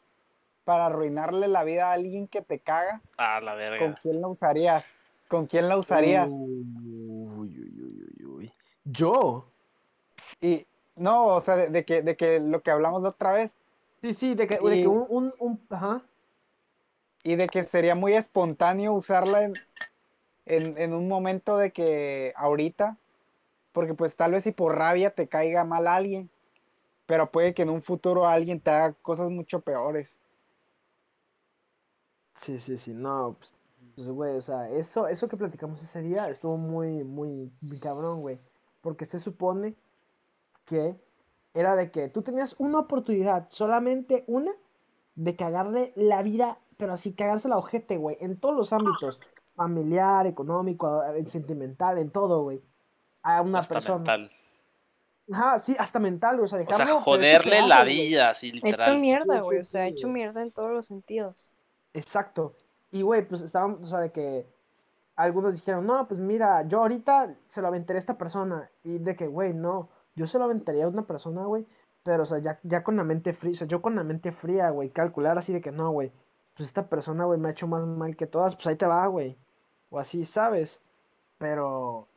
para 0.63 0.86
arruinarle 0.88 1.48
la 1.48 1.63
vida 1.63 1.89
a 1.89 1.94
alguien 1.94 2.28
que 2.28 2.42
te 2.42 2.60
caga, 2.60 3.01
Ah, 3.18 3.39
la 3.42 3.51
¿con 3.54 3.58
verga. 3.60 4.00
quién 4.01 4.22
la 4.22 4.28
usarías? 4.28 4.86
¿Con 5.28 5.46
quién 5.46 5.68
la 5.68 5.78
usarías? 5.78 6.28
Uy, 6.30 6.63
uy, 7.38 7.58
uy, 7.60 8.16
uy, 8.18 8.25
uy. 8.25 8.54
Yo. 8.86 9.46
Y 10.42 10.66
no, 10.96 11.25
o 11.28 11.42
sea, 11.42 11.56
de, 11.56 11.70
de 11.70 11.86
que, 11.86 12.01
de 12.01 12.16
que 12.16 12.39
lo 12.39 12.62
que 12.62 12.72
hablamos 12.72 13.01
la 13.04 13.10
otra 13.10 13.32
vez, 13.34 13.51
Sí, 14.01 14.13
sí, 14.13 14.36
de 14.36 14.48
que, 14.48 14.58
de 14.60 14.82
que 14.82 14.88
un, 14.88 15.06
un, 15.10 15.34
un- 15.39 15.62
ajá. 15.70 16.01
y 17.24 17.36
de 17.36 17.48
que 17.48 17.66
sería 17.66 17.96
muy 17.96 18.13
espontáneo 18.13 18.94
usarla 18.94 19.44
en, 19.44 19.54
en, 20.46 20.78
en 20.78 20.94
un 20.94 21.08
momento 21.10 21.58
de 21.58 21.72
que 21.72 22.32
ahorita, 22.38 22.96
porque 23.71 23.93
pues 23.93 24.15
tal 24.15 24.31
vez 24.31 24.43
si 24.43 24.51
por 24.51 24.75
rabia 24.75 25.11
te 25.11 25.27
caiga 25.27 25.63
mal 25.63 25.88
alguien, 25.88 26.29
pero 27.05 27.31
puede 27.31 27.53
que 27.53 27.63
en 27.63 27.69
un 27.69 27.81
futuro 27.81 28.27
alguien 28.27 28.59
te 28.59 28.71
haga 28.71 28.93
cosas 28.93 29.29
mucho 29.29 29.61
peores. 29.61 30.15
Sí, 32.35 32.59
sí, 32.59 32.77
sí, 32.77 32.93
no, 32.93 33.35
pues, 33.38 33.51
pues, 33.95 34.07
güey, 34.09 34.38
o 34.38 34.41
sea, 34.41 34.69
eso, 34.69 35.07
eso 35.07 35.27
que 35.27 35.35
platicamos 35.35 35.81
ese 35.83 36.01
día 36.01 36.29
estuvo 36.29 36.55
muy, 36.55 37.03
muy, 37.03 37.51
muy 37.59 37.79
cabrón, 37.79 38.21
güey, 38.21 38.39
porque 38.81 39.05
se 39.05 39.19
supone 39.19 39.75
que 40.65 40.95
era 41.53 41.75
de 41.75 41.91
que 41.91 42.07
tú 42.07 42.21
tenías 42.21 42.55
una 42.59 42.79
oportunidad, 42.79 43.47
solamente 43.49 44.23
una, 44.27 44.51
de 45.15 45.35
cagarle 45.35 45.91
la 45.95 46.23
vida, 46.23 46.59
pero 46.77 46.93
así 46.93 47.11
cagarse 47.11 47.49
la 47.49 47.57
ojete, 47.57 47.97
güey, 47.97 48.17
en 48.21 48.38
todos 48.39 48.55
los 48.55 48.71
ámbitos, 48.71 49.19
familiar, 49.55 50.27
económico, 50.27 51.01
sentimental, 51.27 51.97
en 51.97 52.09
todo, 52.09 52.43
güey, 52.43 52.61
a 53.23 53.41
una 53.41 53.59
Hasta 53.59 53.73
persona. 53.75 53.97
mental. 53.97 54.31
Ajá, 55.31 55.59
sí, 55.59 55.75
hasta 55.77 55.99
mental, 55.99 56.38
güey, 56.38 56.45
o 56.45 56.47
sea, 56.47 56.59
O 56.59 56.65
sea, 56.73 56.77
dejarlo, 56.85 57.01
joderle 57.01 57.57
hecho 57.59 57.67
la 57.67 57.81
güey. 57.83 57.95
vida, 57.97 58.29
así 58.31 58.47
Hecho 58.49 58.65
literal. 58.65 58.99
mierda, 58.99 59.35
Sí, 59.35 59.41
güey. 59.41 59.57
sí, 59.57 59.61
O 59.61 59.65
sea, 59.65 59.83
sí, 59.85 59.89
hecho 59.91 60.07
güey. 60.07 60.13
mierda 60.13 60.41
en 60.41 60.51
todos 60.51 60.71
los 60.71 60.85
sentidos. 60.88 61.51
Exacto. 61.93 62.55
Y, 62.91 63.03
güey, 63.03 63.27
pues 63.27 63.41
estaban, 63.41 63.77
o 63.81 63.85
sea, 63.85 63.99
de 63.99 64.11
que 64.11 64.47
algunos 65.15 65.53
dijeron, 65.53 65.85
no, 65.85 66.07
pues 66.07 66.19
mira, 66.19 66.63
yo 66.67 66.79
ahorita 66.79 67.35
se 67.49 67.61
lo 67.61 67.67
aventaría 67.67 67.97
a 67.97 67.99
esta 67.99 68.17
persona. 68.17 68.69
Y 68.83 68.97
de 68.97 69.15
que, 69.15 69.27
güey, 69.27 69.53
no, 69.53 69.89
yo 70.15 70.25
se 70.25 70.39
lo 70.39 70.45
aventaría 70.45 70.85
a 70.85 70.89
una 70.89 71.03
persona, 71.03 71.43
güey. 71.45 71.65
Pero, 72.03 72.23
o 72.23 72.25
sea, 72.25 72.39
ya, 72.39 72.59
ya 72.63 72.83
con 72.83 72.95
la 72.97 73.03
mente 73.03 73.33
fría, 73.33 73.51
o 73.53 73.57
sea, 73.57 73.67
yo 73.67 73.81
con 73.83 73.95
la 73.95 74.03
mente 74.03 74.31
fría, 74.31 74.69
güey, 74.71 74.89
calcular 74.89 75.38
así 75.38 75.53
de 75.53 75.61
que 75.61 75.71
no, 75.71 75.91
güey, 75.91 76.11
pues 76.55 76.69
esta 76.69 76.88
persona, 76.88 77.25
güey, 77.25 77.38
me 77.39 77.49
ha 77.49 77.51
hecho 77.51 77.67
más 77.67 77.85
mal 77.85 78.15
que 78.15 78.25
todas, 78.25 78.55
pues 78.55 78.65
ahí 78.67 78.77
te 78.77 78.88
va, 78.88 79.05
güey. 79.07 79.38
O 79.91 79.99
así, 79.99 80.25
¿sabes? 80.25 80.79
Pero, 81.38 82.07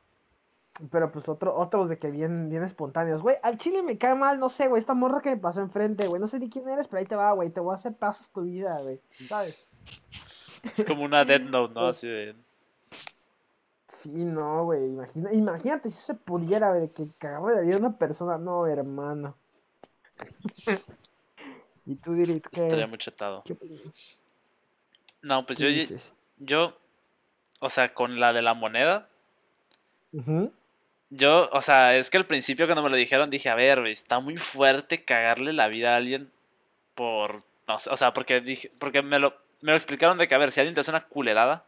pero 0.91 1.13
pues 1.13 1.29
otro, 1.29 1.55
otros 1.57 1.89
de 1.89 1.99
que 1.99 2.11
bien, 2.11 2.49
bien 2.49 2.63
espontáneos, 2.63 3.21
güey, 3.23 3.37
al 3.43 3.59
chile 3.59 3.83
me 3.83 3.99
cae 3.99 4.15
mal, 4.15 4.41
no 4.41 4.49
sé, 4.49 4.69
güey, 4.69 4.81
esta 4.81 4.95
morra 4.95 5.21
que 5.21 5.31
me 5.31 5.37
pasó 5.37 5.61
enfrente, 5.61 6.07
güey, 6.07 6.21
no 6.21 6.29
sé 6.29 6.39
ni 6.39 6.49
quién 6.49 6.69
eres, 6.69 6.89
pero 6.89 7.01
ahí 7.01 7.07
te 7.07 7.15
va, 7.15 7.33
güey, 7.33 7.51
te 7.51 7.61
voy 7.61 7.73
a 7.73 7.77
hacer 7.77 7.95
pasos 7.95 8.31
tu 8.31 8.43
vida, 8.43 8.79
güey, 8.81 8.99
¿sabes? 9.29 9.67
Es 10.63 10.85
como 10.85 11.05
una 11.05 11.25
Dead 11.25 11.41
Note, 11.41 11.75
¿no? 11.75 11.89
Así 11.89 12.09
de. 12.09 12.37
Sí, 13.89 14.13
no, 14.13 14.65
güey, 14.65 14.87
imagina, 14.87 15.33
imagínate 15.33 15.91
si 15.91 15.99
eso 15.99 16.07
se 16.07 16.15
pudiera, 16.15 16.71
güey, 16.71 16.83
de 16.83 16.91
que 16.91 17.07
cagarle 17.19 17.57
la 17.57 17.61
vida 17.61 17.77
una 17.77 17.99
persona, 17.99 18.39
no, 18.39 18.67
hermano. 18.67 19.37
y 21.87 21.97
tú 21.97 22.13
dirías 22.13 22.41
que... 22.51 22.63
Estaría 22.63 22.87
muy 22.87 22.99
chetado. 22.99 23.43
¿Qué, 23.45 23.57
No, 25.21 25.45
pues 25.45 25.59
yo, 25.59 25.69
dices? 25.69 26.15
yo, 26.39 26.75
o 27.61 27.69
sea, 27.69 27.93
con 27.93 28.19
la 28.19 28.33
de 28.33 28.43
la 28.43 28.55
moneda, 28.55 29.09
Ujú. 30.13 30.53
Yo, 31.15 31.51
o 31.53 31.61
sea, 31.61 31.95
es 31.97 32.09
que 32.09 32.17
al 32.17 32.25
principio 32.25 32.65
cuando 32.65 32.83
me 32.83 32.89
lo 32.89 32.97
dijeron 32.97 33.29
dije, 33.29 33.51
a 33.51 33.55
ver, 33.55 33.87
está 33.87 34.19
muy 34.19 34.39
fuerte 34.39 35.05
cagarle 35.05 35.53
la 35.53 35.69
vida 35.69 35.93
a 35.93 35.97
alguien 35.97 36.33
por, 36.95 37.43
no 37.69 37.79
sé, 37.79 37.91
o 37.91 37.97
sea, 37.99 38.15
porque 38.15 38.41
dije, 38.41 38.71
porque 38.79 39.03
me 39.03 39.19
lo, 39.19 39.35
me 39.61 39.73
lo 39.73 39.77
explicaron 39.77 40.17
de 40.17 40.27
que, 40.27 40.35
a 40.35 40.39
ver, 40.39 40.53
si 40.53 40.61
alguien 40.61 40.75
te 40.75 40.81
hace 40.81 40.91
una 40.91 41.05
culerada, 41.05 41.67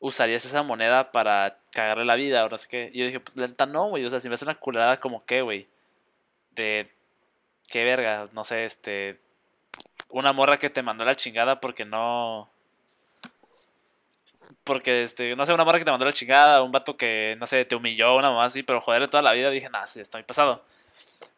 usarías 0.00 0.44
esa 0.44 0.64
moneda 0.64 1.12
para 1.12 1.58
cagarle 1.70 2.04
la 2.04 2.16
vida 2.16 2.44
o 2.44 2.48
no 2.48 2.58
sé 2.58 2.66
qué. 2.68 2.90
Y 2.92 2.98
yo 2.98 3.06
dije, 3.06 3.20
pues 3.20 3.36
lenta 3.36 3.64
no, 3.66 3.90
güey, 3.90 4.04
o 4.04 4.10
sea, 4.10 4.18
si 4.18 4.28
me 4.28 4.34
hace 4.34 4.44
una 4.44 4.56
culerada 4.56 4.98
como 4.98 5.24
qué, 5.24 5.42
güey, 5.42 5.68
de, 6.56 6.90
qué 7.68 7.84
verga, 7.84 8.28
no 8.32 8.44
sé, 8.44 8.64
este, 8.64 9.20
una 10.08 10.32
morra 10.32 10.58
que 10.58 10.70
te 10.70 10.82
mandó 10.82 11.04
la 11.04 11.14
chingada 11.14 11.60
porque 11.60 11.84
no... 11.84 12.50
Porque, 14.70 15.02
este, 15.02 15.34
no 15.34 15.44
sé, 15.44 15.52
una 15.52 15.64
morra 15.64 15.80
que 15.80 15.84
te 15.84 15.90
mandó 15.90 16.06
la 16.06 16.12
chingada, 16.12 16.62
un 16.62 16.70
vato 16.70 16.96
que, 16.96 17.34
no 17.40 17.46
sé, 17.48 17.64
te 17.64 17.74
humilló, 17.74 18.14
una 18.14 18.30
mamá 18.30 18.44
así, 18.44 18.62
pero 18.62 18.80
joderle 18.80 19.08
toda 19.08 19.20
la 19.20 19.32
vida, 19.32 19.50
dije, 19.50 19.68
nah, 19.68 19.84
sí, 19.84 19.98
está 20.00 20.16
muy 20.16 20.22
pasado. 20.22 20.62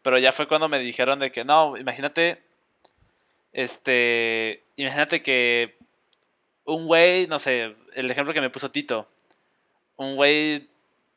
Pero 0.03 0.19
ya 0.19 0.33
fue 0.33 0.47
cuando 0.47 0.69
me 0.69 0.79
dijeron 0.79 1.19
de 1.19 1.33
que, 1.33 1.43
no, 1.43 1.79
imagínate, 1.79 2.43
este, 3.55 4.63
imagínate 4.77 5.23
que 5.23 5.77
un 6.67 6.87
güey, 6.87 7.27
no 7.27 7.39
sé, 7.39 7.75
el 7.95 8.11
ejemplo 8.11 8.35
que 8.35 8.43
me 8.43 8.51
puso 8.51 8.71
Tito, 8.71 9.09
un 9.97 10.15
güey 10.17 10.69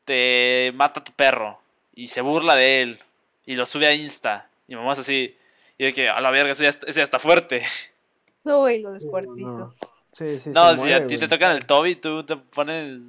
te 0.06 0.72
mata 0.74 1.00
a 1.00 1.04
tu 1.04 1.12
perro 1.12 1.60
y 1.94 2.08
se 2.08 2.22
burla 2.22 2.56
de 2.56 2.80
él 2.80 2.98
y 3.44 3.56
lo 3.56 3.66
sube 3.66 3.86
a 3.88 3.92
Insta 3.94 4.48
y 4.68 4.74
mamás 4.74 4.98
así, 4.98 5.36
y 5.76 5.84
de 5.84 5.92
que, 5.92 6.08
a 6.08 6.18
la 6.22 6.30
verga, 6.30 6.52
eso 6.52 6.62
ya, 6.62 6.70
está- 6.70 6.86
eso 6.86 6.98
ya 6.98 7.04
está 7.04 7.18
fuerte. 7.18 7.62
No, 8.42 8.60
güey, 8.60 8.80
lo 8.80 8.92
descuartizo. 8.92 9.58
no. 9.58 9.74
Sí, 10.16 10.40
sí, 10.42 10.50
No, 10.50 10.74
si 10.76 10.92
a 10.94 11.06
ti 11.06 11.18
te 11.18 11.28
tocan 11.28 11.54
el 11.54 11.66
Toby, 11.66 11.96
tú 11.96 12.24
te 12.24 12.36
pones... 12.36 13.00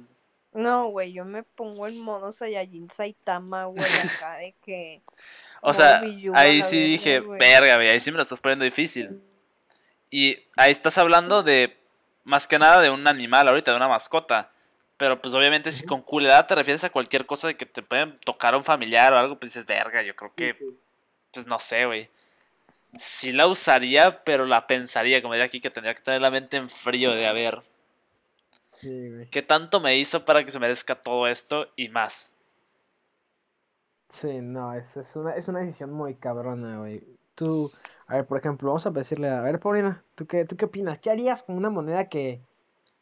No, 0.52 0.88
güey, 0.88 1.12
yo 1.12 1.24
me 1.24 1.42
pongo 1.42 1.86
el 1.86 1.96
modo 1.96 2.32
Saiyajin 2.32 2.90
Saitama, 2.90 3.64
güey, 3.64 3.82
acá 4.04 4.36
de 4.38 4.54
que... 4.62 5.00
O 5.62 5.72
sea, 5.72 6.00
ahí 6.34 6.58
la 6.58 6.64
sí 6.64 6.82
dije, 6.82 7.20
güey. 7.20 7.40
verga, 7.40 7.76
güey, 7.76 7.88
ahí 7.88 7.98
sí 7.98 8.10
me 8.10 8.18
lo 8.18 8.22
estás 8.22 8.40
poniendo 8.40 8.64
difícil. 8.64 9.22
Y 10.10 10.38
ahí 10.56 10.70
estás 10.70 10.98
hablando 10.98 11.42
de, 11.42 11.76
más 12.24 12.46
que 12.46 12.58
nada, 12.58 12.82
de 12.82 12.90
un 12.90 13.08
animal 13.08 13.48
ahorita, 13.48 13.70
de 13.70 13.76
una 13.78 13.88
mascota. 13.88 14.50
Pero 14.98 15.20
pues 15.22 15.34
obviamente 15.34 15.72
si 15.72 15.86
con 15.86 16.02
culedad 16.02 16.46
te 16.46 16.54
refieres 16.54 16.84
a 16.84 16.90
cualquier 16.90 17.24
cosa 17.24 17.48
de 17.48 17.56
que 17.56 17.64
te 17.64 17.82
pueden 17.82 18.18
tocar 18.18 18.52
a 18.52 18.58
un 18.58 18.64
familiar 18.64 19.14
o 19.14 19.18
algo, 19.18 19.38
pues 19.38 19.52
dices, 19.52 19.66
verga, 19.66 20.02
yo 20.02 20.14
creo 20.14 20.32
que, 20.34 20.56
pues 21.32 21.46
no 21.46 21.58
sé, 21.58 21.86
güey. 21.86 22.10
Sí 22.98 23.32
la 23.32 23.46
usaría, 23.46 24.22
pero 24.24 24.44
la 24.44 24.66
pensaría, 24.66 25.22
como 25.22 25.34
diría 25.34 25.46
aquí, 25.46 25.60
que 25.60 25.70
tendría 25.70 25.94
que 25.94 26.02
tener 26.02 26.20
la 26.20 26.30
mente 26.30 26.56
en 26.56 26.68
frío 26.68 27.12
de 27.12 27.26
a 27.26 27.32
ver, 27.32 27.62
Sí, 28.80 29.10
güey. 29.10 29.26
¿qué 29.30 29.42
tanto 29.42 29.80
me 29.80 29.96
hizo 29.96 30.24
para 30.24 30.44
que 30.44 30.50
se 30.50 30.58
merezca 30.58 30.94
todo 30.94 31.26
esto 31.26 31.66
y 31.76 31.88
más? 31.88 32.32
Sí, 34.08 34.40
no, 34.40 34.72
es, 34.74 34.96
es 34.96 35.16
una, 35.16 35.32
es 35.32 35.48
una 35.48 35.60
decisión 35.60 35.92
muy 35.92 36.14
cabrona, 36.14 36.78
güey. 36.78 37.02
Tú, 37.34 37.70
a 38.06 38.16
ver, 38.16 38.26
por 38.26 38.38
ejemplo, 38.38 38.68
vamos 38.68 38.86
a 38.86 38.90
decirle, 38.90 39.28
a 39.28 39.40
ver, 39.42 39.60
Paulina, 39.60 40.02
¿tú 40.14 40.26
qué, 40.26 40.44
¿tú 40.44 40.56
qué 40.56 40.64
opinas? 40.64 40.98
¿Qué 40.98 41.10
harías 41.10 41.42
con 41.42 41.56
una 41.56 41.70
moneda 41.70 42.08
que, 42.08 42.40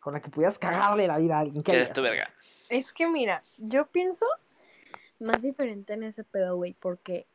con 0.01 0.15
la 0.15 0.21
que 0.21 0.31
pudieras 0.31 0.59
cagarle 0.59 1.07
la 1.07 1.19
vida 1.19 1.37
a 1.37 1.41
alguien? 1.41 1.63
¿Qué 1.63 1.71
¿Qué 1.73 1.79
harías, 1.79 1.93
tu 1.93 2.03
verga? 2.03 2.31
Es 2.69 2.93
que 2.93 3.07
mira, 3.07 3.43
yo 3.59 3.87
pienso 3.87 4.27
más 5.21 5.41
diferente 5.41 5.93
en 5.93 6.03
ese 6.03 6.25
pedo, 6.25 6.57
güey, 6.57 6.75
porque 6.75 7.27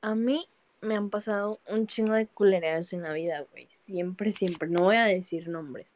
a 0.00 0.14
mí 0.14 0.48
me 0.80 0.94
han 0.94 1.10
pasado 1.10 1.60
un 1.68 1.86
chingo 1.86 2.14
de 2.14 2.26
culereas 2.26 2.92
en 2.92 3.02
la 3.02 3.12
vida, 3.12 3.44
güey. 3.50 3.66
Siempre, 3.68 4.32
siempre. 4.32 4.68
No 4.68 4.82
voy 4.82 4.96
a 4.96 5.04
decir 5.04 5.48
nombres. 5.48 5.94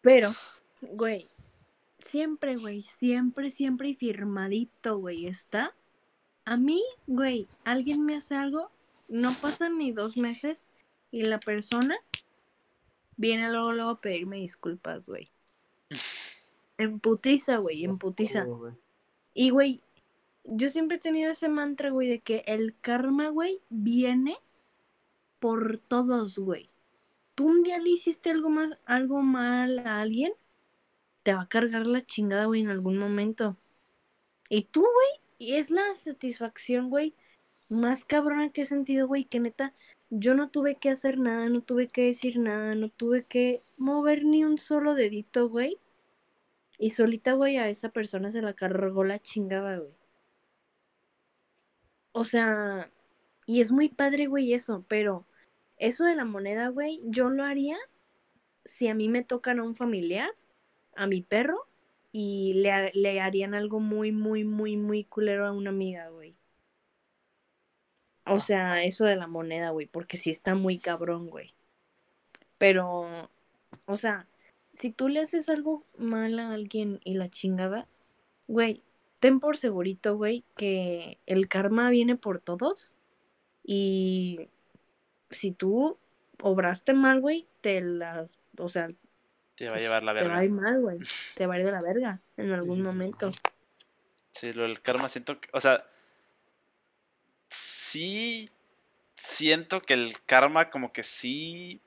Pero, 0.00 0.32
güey, 0.80 1.28
siempre, 1.98 2.56
güey, 2.56 2.82
siempre, 2.82 3.50
siempre 3.50 3.88
y 3.90 3.94
firmadito, 3.94 4.98
güey, 4.98 5.26
está. 5.26 5.74
A 6.44 6.56
mí, 6.56 6.82
güey, 7.06 7.48
alguien 7.64 8.04
me 8.04 8.16
hace 8.16 8.34
algo, 8.34 8.70
no 9.08 9.34
pasan 9.40 9.78
ni 9.78 9.92
dos 9.92 10.16
meses 10.16 10.66
y 11.10 11.24
la 11.24 11.38
persona 11.38 11.96
viene 13.16 13.50
luego, 13.50 13.72
luego 13.72 13.90
a 13.90 14.00
pedirme 14.00 14.38
disculpas, 14.38 15.08
güey. 15.08 15.30
En 16.78 16.98
putiza, 16.98 17.58
güey, 17.58 17.84
en 17.84 17.96
putiza. 17.96 18.44
Y, 19.34 19.50
güey, 19.50 19.82
yo 20.44 20.68
siempre 20.68 20.96
he 20.96 21.00
tenido 21.00 21.30
ese 21.30 21.48
mantra, 21.48 21.90
güey, 21.90 22.08
de 22.08 22.20
que 22.20 22.42
el 22.46 22.76
karma, 22.80 23.28
güey, 23.28 23.60
viene 23.70 24.36
por 25.38 25.78
todos, 25.78 26.38
güey. 26.38 26.70
Tú 27.34 27.46
un 27.46 27.62
día 27.62 27.78
le 27.78 27.90
hiciste 27.90 28.30
algo 28.30 28.50
más, 28.50 28.78
algo 28.84 29.22
mal 29.22 29.78
a 29.80 30.00
alguien, 30.00 30.32
te 31.22 31.34
va 31.34 31.42
a 31.42 31.48
cargar 31.48 31.86
la 31.86 32.02
chingada, 32.02 32.46
güey, 32.46 32.60
en 32.62 32.70
algún 32.70 32.98
momento. 32.98 33.56
Y 34.48 34.64
tú, 34.64 34.80
güey, 34.82 35.52
es 35.54 35.70
la 35.70 35.94
satisfacción, 35.94 36.90
güey, 36.90 37.14
más 37.68 38.04
cabrona 38.04 38.50
que 38.50 38.62
he 38.62 38.66
sentido, 38.66 39.08
güey, 39.08 39.24
que 39.24 39.40
neta, 39.40 39.74
yo 40.10 40.34
no 40.34 40.50
tuve 40.50 40.76
que 40.76 40.90
hacer 40.90 41.18
nada, 41.18 41.48
no 41.48 41.62
tuve 41.62 41.88
que 41.88 42.02
decir 42.02 42.38
nada, 42.38 42.74
no 42.74 42.90
tuve 42.90 43.24
que 43.24 43.62
mover 43.78 44.24
ni 44.24 44.44
un 44.44 44.58
solo 44.58 44.94
dedito, 44.94 45.48
güey. 45.48 45.78
Y 46.78 46.90
solita, 46.90 47.32
güey, 47.32 47.56
a 47.56 47.68
esa 47.68 47.88
persona 47.90 48.30
se 48.30 48.42
la 48.42 48.54
cargó 48.54 49.04
la 49.04 49.18
chingada, 49.18 49.78
güey. 49.78 50.01
O 52.12 52.24
sea, 52.24 52.90
y 53.46 53.60
es 53.60 53.72
muy 53.72 53.88
padre, 53.88 54.26
güey, 54.26 54.52
eso, 54.52 54.84
pero 54.88 55.26
eso 55.78 56.04
de 56.04 56.14
la 56.14 56.24
moneda, 56.24 56.68
güey, 56.68 57.00
yo 57.04 57.30
lo 57.30 57.44
haría 57.44 57.76
si 58.64 58.88
a 58.88 58.94
mí 58.94 59.08
me 59.08 59.24
tocan 59.24 59.58
a 59.58 59.64
un 59.64 59.74
familiar, 59.74 60.30
a 60.94 61.06
mi 61.06 61.22
perro, 61.22 61.66
y 62.12 62.54
le, 62.54 62.92
le 62.94 63.20
harían 63.20 63.54
algo 63.54 63.80
muy, 63.80 64.12
muy, 64.12 64.44
muy, 64.44 64.76
muy 64.76 65.04
culero 65.04 65.46
a 65.46 65.52
una 65.52 65.70
amiga, 65.70 66.08
güey. 66.10 66.36
O 68.26 68.40
sea, 68.40 68.84
eso 68.84 69.04
de 69.04 69.16
la 69.16 69.26
moneda, 69.26 69.70
güey, 69.70 69.86
porque 69.86 70.16
sí 70.16 70.30
está 70.30 70.54
muy 70.54 70.78
cabrón, 70.78 71.28
güey. 71.28 71.54
Pero, 72.58 73.08
o 73.86 73.96
sea, 73.96 74.28
si 74.72 74.90
tú 74.92 75.08
le 75.08 75.20
haces 75.20 75.48
algo 75.48 75.84
mal 75.98 76.38
a 76.38 76.52
alguien 76.52 77.00
y 77.04 77.14
la 77.14 77.28
chingada, 77.28 77.88
güey, 78.46 78.82
ten 79.22 79.38
por 79.38 79.56
segurito, 79.56 80.16
güey, 80.16 80.42
que 80.56 81.16
el 81.26 81.46
karma 81.48 81.90
viene 81.90 82.16
por 82.16 82.40
todos. 82.40 82.92
Y 83.62 84.48
si 85.30 85.52
tú 85.52 85.96
obraste 86.42 86.92
mal, 86.92 87.20
güey, 87.20 87.46
te 87.60 87.80
las, 87.80 88.36
o 88.58 88.68
sea, 88.68 88.88
Te 89.54 89.68
va 89.68 89.76
a 89.76 89.78
llevar 89.78 90.02
la 90.02 90.12
te 90.18 90.26
va 90.26 90.38
a 90.38 90.40
verga. 90.40 90.44
ir 90.44 90.50
mal, 90.50 90.80
güey. 90.80 90.98
Te 91.36 91.46
va 91.46 91.54
a 91.54 91.60
ir 91.60 91.64
de 91.64 91.70
la 91.70 91.82
verga 91.82 92.20
en 92.36 92.50
algún 92.50 92.78
sí. 92.78 92.82
momento. 92.82 93.30
Sí, 94.32 94.52
lo 94.52 94.62
del 94.64 94.82
karma 94.82 95.08
siento 95.08 95.40
que, 95.40 95.48
o 95.52 95.60
sea, 95.60 95.86
sí 97.48 98.50
siento 99.14 99.82
que 99.82 99.94
el 99.94 100.20
karma 100.26 100.68
como 100.68 100.92
que 100.92 101.04
sí, 101.04 101.80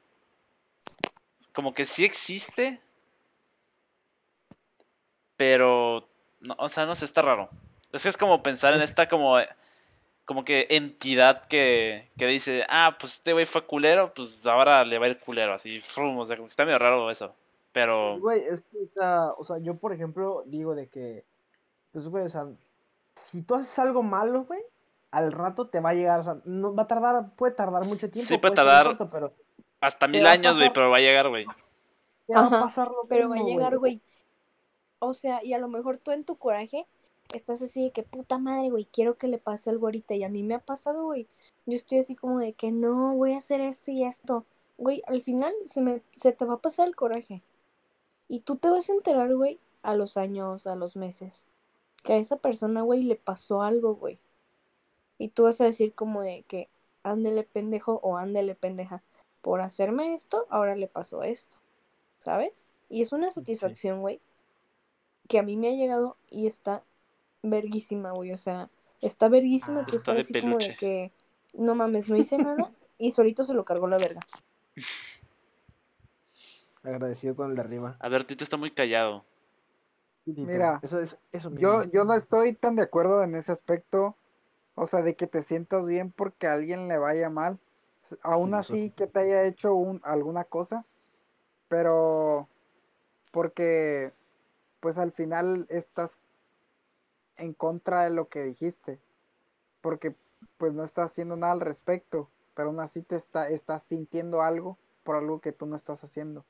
como 1.52 1.74
que 1.74 1.84
sí 1.84 2.06
existe, 2.06 2.80
pero, 5.36 6.08
no, 6.40 6.56
o 6.58 6.70
sea, 6.70 6.86
no 6.86 6.96
sé, 6.96 7.06
está 7.06 7.22
raro. 7.22 7.50
Es 7.92 8.04
que 8.04 8.10
es 8.10 8.18
como 8.18 8.44
pensar 8.44 8.74
en 8.74 8.82
esta 8.82 9.08
como, 9.08 9.38
como 10.26 10.44
que 10.44 10.68
entidad 10.70 11.46
que, 11.46 12.10
que 12.18 12.28
dice, 12.28 12.66
ah, 12.70 12.98
pues 13.00 13.14
este 13.14 13.34
güey 13.34 13.46
fue 13.46 13.66
culero, 13.66 14.14
pues 14.14 14.46
ahora 14.46 14.84
le 14.84 15.00
va 15.00 15.06
a 15.06 15.10
ir 15.10 15.20
culero, 15.20 15.54
así, 15.54 15.80
frum, 15.80 16.18
o 16.18 16.26
sea, 16.26 16.36
como 16.36 16.48
que 16.48 16.52
está 16.52 16.66
medio 16.66 16.80
raro 16.80 17.10
eso, 17.10 17.34
pero... 17.72 18.20
Güey, 18.20 18.44
es 18.46 18.64
que, 18.66 18.78
o 18.78 18.90
sea, 18.96 19.32
o 19.38 19.46
sea, 19.46 19.58
yo 19.60 19.76
por 19.76 19.94
ejemplo 19.94 20.44
digo 20.46 20.76
de 20.76 20.88
que, 20.88 21.24
pues, 21.92 22.08
güey, 22.08 22.26
o 22.26 22.30
sea, 22.30 22.46
si 23.22 23.42
tú 23.42 23.56
haces 23.56 23.78
algo 23.80 24.04
malo, 24.04 24.44
güey, 24.44 24.62
al 25.12 25.32
rato 25.32 25.68
te 25.68 25.80
va 25.80 25.92
a 25.92 25.94
llegar, 25.94 26.20
o 26.20 26.24
sea, 26.24 26.38
no 26.44 26.76
va 26.76 26.84
a 26.84 26.88
tardar, 26.88 27.36
puede 27.36 27.54
tardar 27.54 27.86
mucho 27.86 28.10
tiempo. 28.10 28.28
Sí, 28.28 28.38
puede 28.38 28.56
tardar 28.56 28.86
corto, 28.86 29.10
pero 29.10 29.34
Hasta 29.80 30.08
mil 30.08 30.28
años, 30.28 30.58
güey, 30.58 30.74
pero 30.74 30.90
va 30.90 30.98
a 30.98 31.00
llegar, 31.00 31.30
güey. 31.30 31.46
va 32.30 32.46
a 32.46 32.50
pasar 32.50 32.90
lo 32.90 33.06
Pero 33.08 33.30
va 33.30 33.38
a 33.38 33.44
llegar, 33.44 33.78
güey. 33.78 34.02
O 35.06 35.14
sea, 35.14 35.44
y 35.44 35.54
a 35.54 35.60
lo 35.60 35.68
mejor 35.68 35.98
tú 35.98 36.12
en 36.12 36.24
tu 36.24 36.36
coraje 36.38 36.88
estás 37.34 37.62
así 37.62 37.86
de 37.86 37.92
que 37.92 38.04
puta 38.04 38.38
madre, 38.38 38.70
güey, 38.70 38.86
quiero 38.86 39.18
que 39.18 39.28
le 39.28 39.38
pase 39.38 39.70
algo 39.70 39.88
ahorita. 39.88 40.16
Y 40.16 40.24
a 40.24 40.30
mí 40.30 40.44
me 40.44 40.56
ha 40.56 40.60
pasado, 40.60 41.06
güey. 41.06 41.28
Yo 41.66 41.76
estoy 41.76 42.00
así 42.00 42.16
como 42.16 42.40
de 42.40 42.54
que 42.54 42.72
no, 42.72 43.16
voy 43.16 43.34
a 43.34 43.38
hacer 43.38 43.62
esto 43.62 43.92
y 43.92 44.04
esto. 44.04 44.46
Güey, 44.78 45.02
al 45.08 45.22
final 45.22 45.54
se, 45.64 45.82
me, 45.82 46.02
se 46.12 46.32
te 46.32 46.46
va 46.46 46.56
a 46.56 46.62
pasar 46.62 46.88
el 46.88 46.96
coraje. 46.96 47.42
Y 48.28 48.42
tú 48.42 48.56
te 48.56 48.70
vas 48.70 48.90
a 48.90 48.94
enterar, 48.94 49.34
güey, 49.36 49.60
a 49.84 49.96
los 49.96 50.18
años, 50.18 50.68
a 50.68 50.76
los 50.76 50.96
meses. 50.96 51.46
Que 52.04 52.14
a 52.14 52.18
esa 52.18 52.38
persona, 52.38 52.82
güey, 52.82 53.04
le 53.04 53.16
pasó 53.16 53.62
algo, 53.62 53.96
güey. 53.96 54.20
Y 55.18 55.30
tú 55.30 55.44
vas 55.44 55.62
a 55.62 55.66
decir 55.66 55.94
como 55.94 56.22
de 56.22 56.44
que 56.48 56.70
ándele 57.04 57.44
pendejo 57.44 58.00
o 58.04 58.18
ándele 58.18 58.56
pendeja. 58.56 59.04
Por 59.42 59.62
hacerme 59.62 60.14
esto, 60.14 60.48
ahora 60.50 60.76
le 60.76 60.88
pasó 60.88 61.24
esto. 61.24 61.58
¿Sabes? 62.20 62.68
Y 62.90 63.02
es 63.02 63.12
una 63.12 63.32
satisfacción, 63.32 64.02
güey, 64.02 64.20
que 65.28 65.40
a 65.40 65.44
mí 65.44 65.58
me 65.58 65.70
ha 65.70 65.72
llegado 65.72 66.18
y 66.30 66.48
está 66.48 66.84
verguísima, 67.42 68.12
güey. 68.12 68.32
O 68.32 68.38
sea, 68.38 68.70
está 69.02 69.30
verguísima 69.30 69.80
Ah, 69.80 69.82
está 69.82 69.92
tú 69.92 69.98
estar 69.98 70.16
de 70.16 70.22
así 70.22 70.42
como 70.42 70.58
de 70.58 70.76
que 70.76 71.12
no 71.54 71.76
mames, 71.76 72.10
no 72.10 72.16
hice 72.16 72.38
nada 72.38 72.72
y 72.98 73.12
solito 73.12 73.44
se 73.44 73.54
lo 73.54 73.66
cargó 73.66 73.88
la 73.88 73.98
verga. 73.98 74.22
Agradecido 76.84 77.36
con 77.36 77.50
el 77.50 77.56
de 77.56 77.62
arriba. 77.62 77.98
A 78.00 78.10
ver, 78.10 78.26
Tito 78.26 78.44
está 78.44 78.58
muy 78.58 78.72
callado. 78.72 79.26
Mira, 80.26 80.80
eso 80.84 81.00
es, 81.00 81.18
eso 81.32 81.52
Yo, 81.56 81.84
yo 81.92 82.04
no 82.04 82.14
estoy 82.14 82.54
tan 82.54 82.76
de 82.76 82.84
acuerdo 82.84 83.24
en 83.24 83.36
ese 83.36 83.52
aspecto. 83.52 84.16
O 84.76 84.88
sea, 84.88 85.02
de 85.02 85.16
que 85.16 85.28
te 85.28 85.42
sientas 85.42 85.86
bien 85.88 86.12
porque 86.12 86.48
a 86.48 86.54
alguien 86.54 86.88
le 86.88 86.98
vaya 86.98 87.30
mal. 87.30 87.60
Aún 88.22 88.54
así 88.54 88.90
que 88.92 89.08
te 89.08 89.20
haya 89.20 89.44
hecho 89.44 89.74
un, 89.74 90.02
alguna 90.04 90.44
cosa. 90.44 90.86
Pero 91.70 92.48
porque 93.32 94.14
pues 94.86 95.00
al 95.00 95.12
final 95.12 95.66
estás 95.70 96.12
en 97.38 97.56
contra 97.56 98.04
de 98.04 98.12
lo 98.12 98.30
que 98.30 98.44
dijiste. 98.44 99.00
Porque 99.82 100.16
pues 100.58 100.76
no 100.76 100.84
estás 100.84 101.10
haciendo 101.10 101.36
nada 101.36 101.54
al 101.54 101.60
respecto. 101.60 102.30
Pero 102.54 102.70
aún 102.70 102.80
así 102.80 103.02
te 103.02 103.16
está, 103.16 103.50
estás 103.50 103.82
sintiendo 103.82 104.44
algo 104.44 104.78
por 105.02 105.16
algo 105.16 105.42
que 105.42 105.52
tú 105.52 105.66
no 105.66 105.76
estás 105.76 106.04
haciendo. 106.04 106.46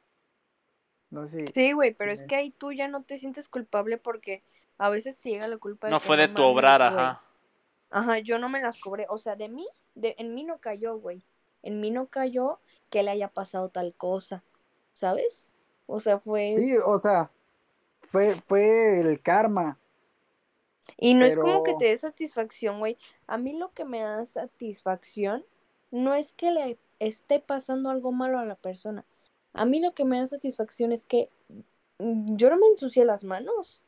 No 1.11 1.29
sé 1.29 1.47
si... 1.47 1.53
Sí, 1.53 1.71
güey, 1.71 1.93
pero 1.93 2.11
es 2.11 2.23
que 2.23 2.35
ahí 2.35 2.51
tú 2.51 2.73
ya 2.73 2.89
no 2.89 3.03
te 3.03 3.19
sientes 3.19 3.47
culpable 3.47 3.97
porque 3.97 4.43
a 4.77 4.89
veces 4.89 5.15
te 5.15 5.29
llega 5.29 5.47
la 5.47 5.57
culpa 5.57 5.87
de 5.87 5.91
No 5.91 6.01
que 6.01 6.05
fue 6.05 6.17
de 6.17 6.27
tu 6.27 6.43
obrar, 6.43 6.81
ajá. 6.81 7.21
Ajá, 7.89 8.19
yo 8.19 8.37
no 8.37 8.49
me 8.49 8.61
las 8.61 8.81
cobré. 8.81 9.05
O 9.07 9.17
sea, 9.17 9.37
de 9.37 9.47
mí, 9.47 9.65
de, 9.93 10.13
en 10.17 10.35
mí 10.35 10.43
no 10.43 10.57
cayó, 10.57 10.97
güey. 10.97 11.23
En 11.63 11.79
mí 11.79 11.89
no 11.89 12.07
cayó 12.07 12.59
que 12.89 13.01
le 13.01 13.11
haya 13.11 13.29
pasado 13.29 13.69
tal 13.69 13.93
cosa. 13.95 14.43
¿Sabes? 14.91 15.51
O 15.85 16.01
sea, 16.01 16.19
fue. 16.19 16.51
Sí, 16.51 16.75
o 16.85 16.99
sea, 16.99 17.31
fue, 18.07 18.35
fue 18.35 18.99
el 19.01 19.21
karma. 19.21 19.79
Y 20.97 21.13
no 21.13 21.25
es 21.25 21.37
como 21.37 21.63
que 21.63 21.75
te 21.77 21.85
dé 21.85 21.97
satisfacción, 21.97 22.79
güey. 22.79 22.97
A 23.27 23.37
mí 23.37 23.57
lo 23.57 23.73
que 23.73 23.85
me 23.85 24.01
da 24.01 24.25
satisfacción 24.25 25.45
no 25.91 26.13
es 26.13 26.33
que 26.33 26.51
le 26.51 26.77
esté 26.99 27.39
pasando 27.39 27.89
algo 27.89 28.11
malo 28.11 28.39
a 28.39 28.45
la 28.45 28.55
persona. 28.55 29.05
A 29.53 29.65
mí 29.65 29.79
lo 29.79 29.93
que 29.93 30.05
me 30.05 30.17
da 30.17 30.27
satisfacción 30.27 30.91
es 30.91 31.05
que 31.05 31.29
mm, 31.99 32.35
yo 32.35 32.49
no 32.49 32.57
me 32.57 32.67
ensucié 32.67 33.05
las 33.05 33.23
manos. 33.23 33.81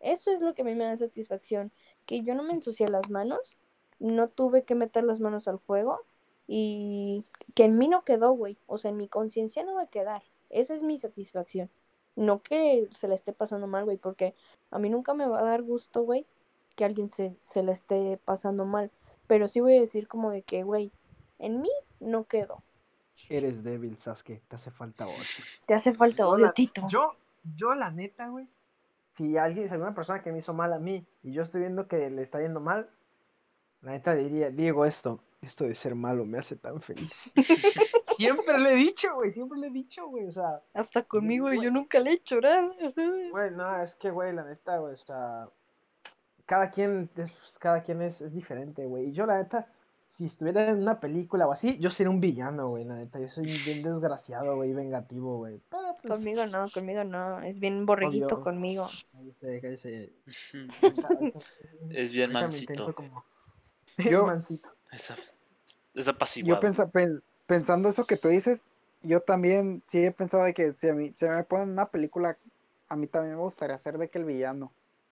Eso 0.00 0.30
es 0.30 0.40
lo 0.40 0.54
que 0.54 0.62
a 0.62 0.64
mí 0.64 0.74
me 0.74 0.84
da 0.84 0.96
satisfacción. 0.96 1.72
Que 2.06 2.22
yo 2.22 2.34
no 2.34 2.42
me 2.42 2.52
ensucié 2.52 2.88
las 2.88 3.08
manos, 3.10 3.56
no 3.98 4.28
tuve 4.28 4.64
que 4.64 4.74
meter 4.74 5.04
las 5.04 5.20
manos 5.20 5.48
al 5.48 5.58
fuego 5.58 6.00
y 6.46 7.24
que 7.54 7.64
en 7.64 7.78
mí 7.78 7.88
no 7.88 8.04
quedó, 8.04 8.32
güey. 8.32 8.58
O 8.66 8.78
sea, 8.78 8.90
en 8.90 8.98
mi 8.98 9.08
conciencia 9.08 9.64
no 9.64 9.74
va 9.74 9.82
a 9.82 9.86
quedar. 9.90 10.22
Esa 10.50 10.74
es 10.74 10.82
mi 10.82 10.98
satisfacción. 10.98 11.70
No 12.16 12.42
que 12.42 12.88
se 12.92 13.08
le 13.08 13.14
esté 13.14 13.32
pasando 13.32 13.66
mal, 13.66 13.84
güey, 13.84 13.96
porque 13.96 14.34
a 14.70 14.78
mí 14.78 14.88
nunca 14.90 15.14
me 15.14 15.26
va 15.26 15.40
a 15.40 15.44
dar 15.44 15.62
gusto, 15.62 16.02
güey, 16.02 16.26
que 16.76 16.84
alguien 16.84 17.10
se, 17.10 17.36
se 17.40 17.62
le 17.62 17.72
esté 17.72 18.18
pasando 18.24 18.64
mal. 18.64 18.90
Pero 19.26 19.48
sí 19.48 19.60
voy 19.60 19.76
a 19.76 19.80
decir 19.80 20.06
como 20.06 20.30
de 20.30 20.42
que, 20.42 20.62
güey, 20.62 20.92
en 21.38 21.60
mí 21.60 21.70
no 22.00 22.24
quedó. 22.24 22.62
Eres 23.28 23.62
débil, 23.64 23.96
Sasuke. 23.96 24.42
Te 24.48 24.56
hace 24.56 24.70
falta 24.70 25.06
odio. 25.06 25.16
Te 25.66 25.74
hace 25.74 25.94
falta 25.94 26.24
Yo, 26.24 26.28
odio, 26.30 26.46
la- 26.46 26.52
Tito. 26.52 26.86
Yo, 26.88 27.16
yo 27.56 27.74
la 27.74 27.90
neta, 27.90 28.28
güey. 28.28 28.48
Si 29.16 29.36
alguien, 29.36 29.68
si 29.68 29.72
alguna 29.72 29.94
persona 29.94 30.22
que 30.22 30.32
me 30.32 30.38
hizo 30.38 30.52
mal 30.52 30.72
a 30.72 30.78
mí 30.78 31.06
y 31.22 31.32
yo 31.32 31.42
estoy 31.42 31.60
viendo 31.60 31.86
que 31.86 32.10
le 32.10 32.22
está 32.22 32.40
yendo 32.40 32.60
mal, 32.60 32.90
la 33.80 33.92
neta 33.92 34.14
diría, 34.14 34.50
digo 34.50 34.84
esto, 34.84 35.20
esto 35.46 35.64
de 35.64 35.74
ser 35.74 35.94
malo 35.94 36.24
me 36.24 36.38
hace 36.38 36.56
tan 36.56 36.80
feliz. 36.80 37.32
siempre 38.16 38.58
le 38.58 38.72
he 38.72 38.76
dicho, 38.76 39.14
güey, 39.14 39.30
siempre 39.30 39.58
le 39.58 39.68
he 39.68 39.70
dicho, 39.70 40.06
güey, 40.08 40.26
o 40.26 40.32
sea, 40.32 40.60
Hasta 40.72 41.02
conmigo 41.02 41.46
güey. 41.46 41.60
yo 41.62 41.70
nunca 41.70 41.98
le 42.00 42.10
he 42.10 42.14
hecho 42.14 42.40
nada. 42.40 42.66
güey, 43.30 43.50
no, 43.52 43.82
es 43.82 43.94
que, 43.96 44.10
güey, 44.10 44.32
la 44.34 44.44
neta, 44.44 44.78
güey, 44.78 44.94
o 44.94 44.96
sea, 44.96 45.48
cada 46.46 46.70
quien, 46.70 47.10
es, 47.16 47.32
cada 47.58 47.82
quien 47.82 48.02
es, 48.02 48.20
es 48.20 48.32
diferente, 48.32 48.84
güey, 48.86 49.08
y 49.08 49.12
yo 49.12 49.26
la 49.26 49.38
neta, 49.38 49.66
si 50.08 50.26
estuviera 50.26 50.68
en 50.70 50.82
una 50.82 51.00
película 51.00 51.46
o 51.48 51.52
así, 51.52 51.76
yo 51.78 51.90
sería 51.90 52.10
un 52.10 52.20
villano, 52.20 52.68
güey, 52.68 52.84
la 52.84 52.94
neta, 52.96 53.18
yo 53.18 53.28
soy 53.28 53.44
bien 53.64 53.82
desgraciado, 53.82 54.54
güey, 54.56 54.72
vengativo, 54.72 55.38
güey, 55.38 55.60
pues, 55.70 55.84
Conmigo 56.06 56.44
no, 56.46 56.68
conmigo 56.70 57.02
no. 57.02 57.40
Es 57.40 57.58
bien 57.58 57.86
borreguito 57.86 58.26
Obvio. 58.26 58.40
conmigo. 58.44 58.86
cállese, 59.12 59.60
cállese. 59.62 60.12
Es 61.90 62.12
bien 62.12 62.30
mansito. 62.32 62.94
como- 62.94 63.24
Yo- 63.96 64.26
mansito. 64.26 64.68
Esa, 64.92 65.16
Yo 66.48 66.60
pensando 67.46 67.88
eso 67.88 68.06
que 68.06 68.16
tú 68.16 68.28
dices, 68.28 68.68
yo 69.02 69.20
también 69.20 69.82
sí 69.86 70.04
he 70.04 70.10
pensado 70.10 70.44
de 70.44 70.54
que 70.54 70.72
si, 70.72 70.88
a 70.88 70.94
mí, 70.94 71.12
si 71.14 71.26
me 71.26 71.44
ponen 71.44 71.70
una 71.70 71.86
película, 71.86 72.36
a 72.88 72.96
mí 72.96 73.06
también 73.06 73.36
me 73.36 73.42
gustaría 73.42 73.78
ser 73.78 73.98
de 73.98 74.08
que 74.08 74.18
el 74.18 74.24
villano. 74.24 74.72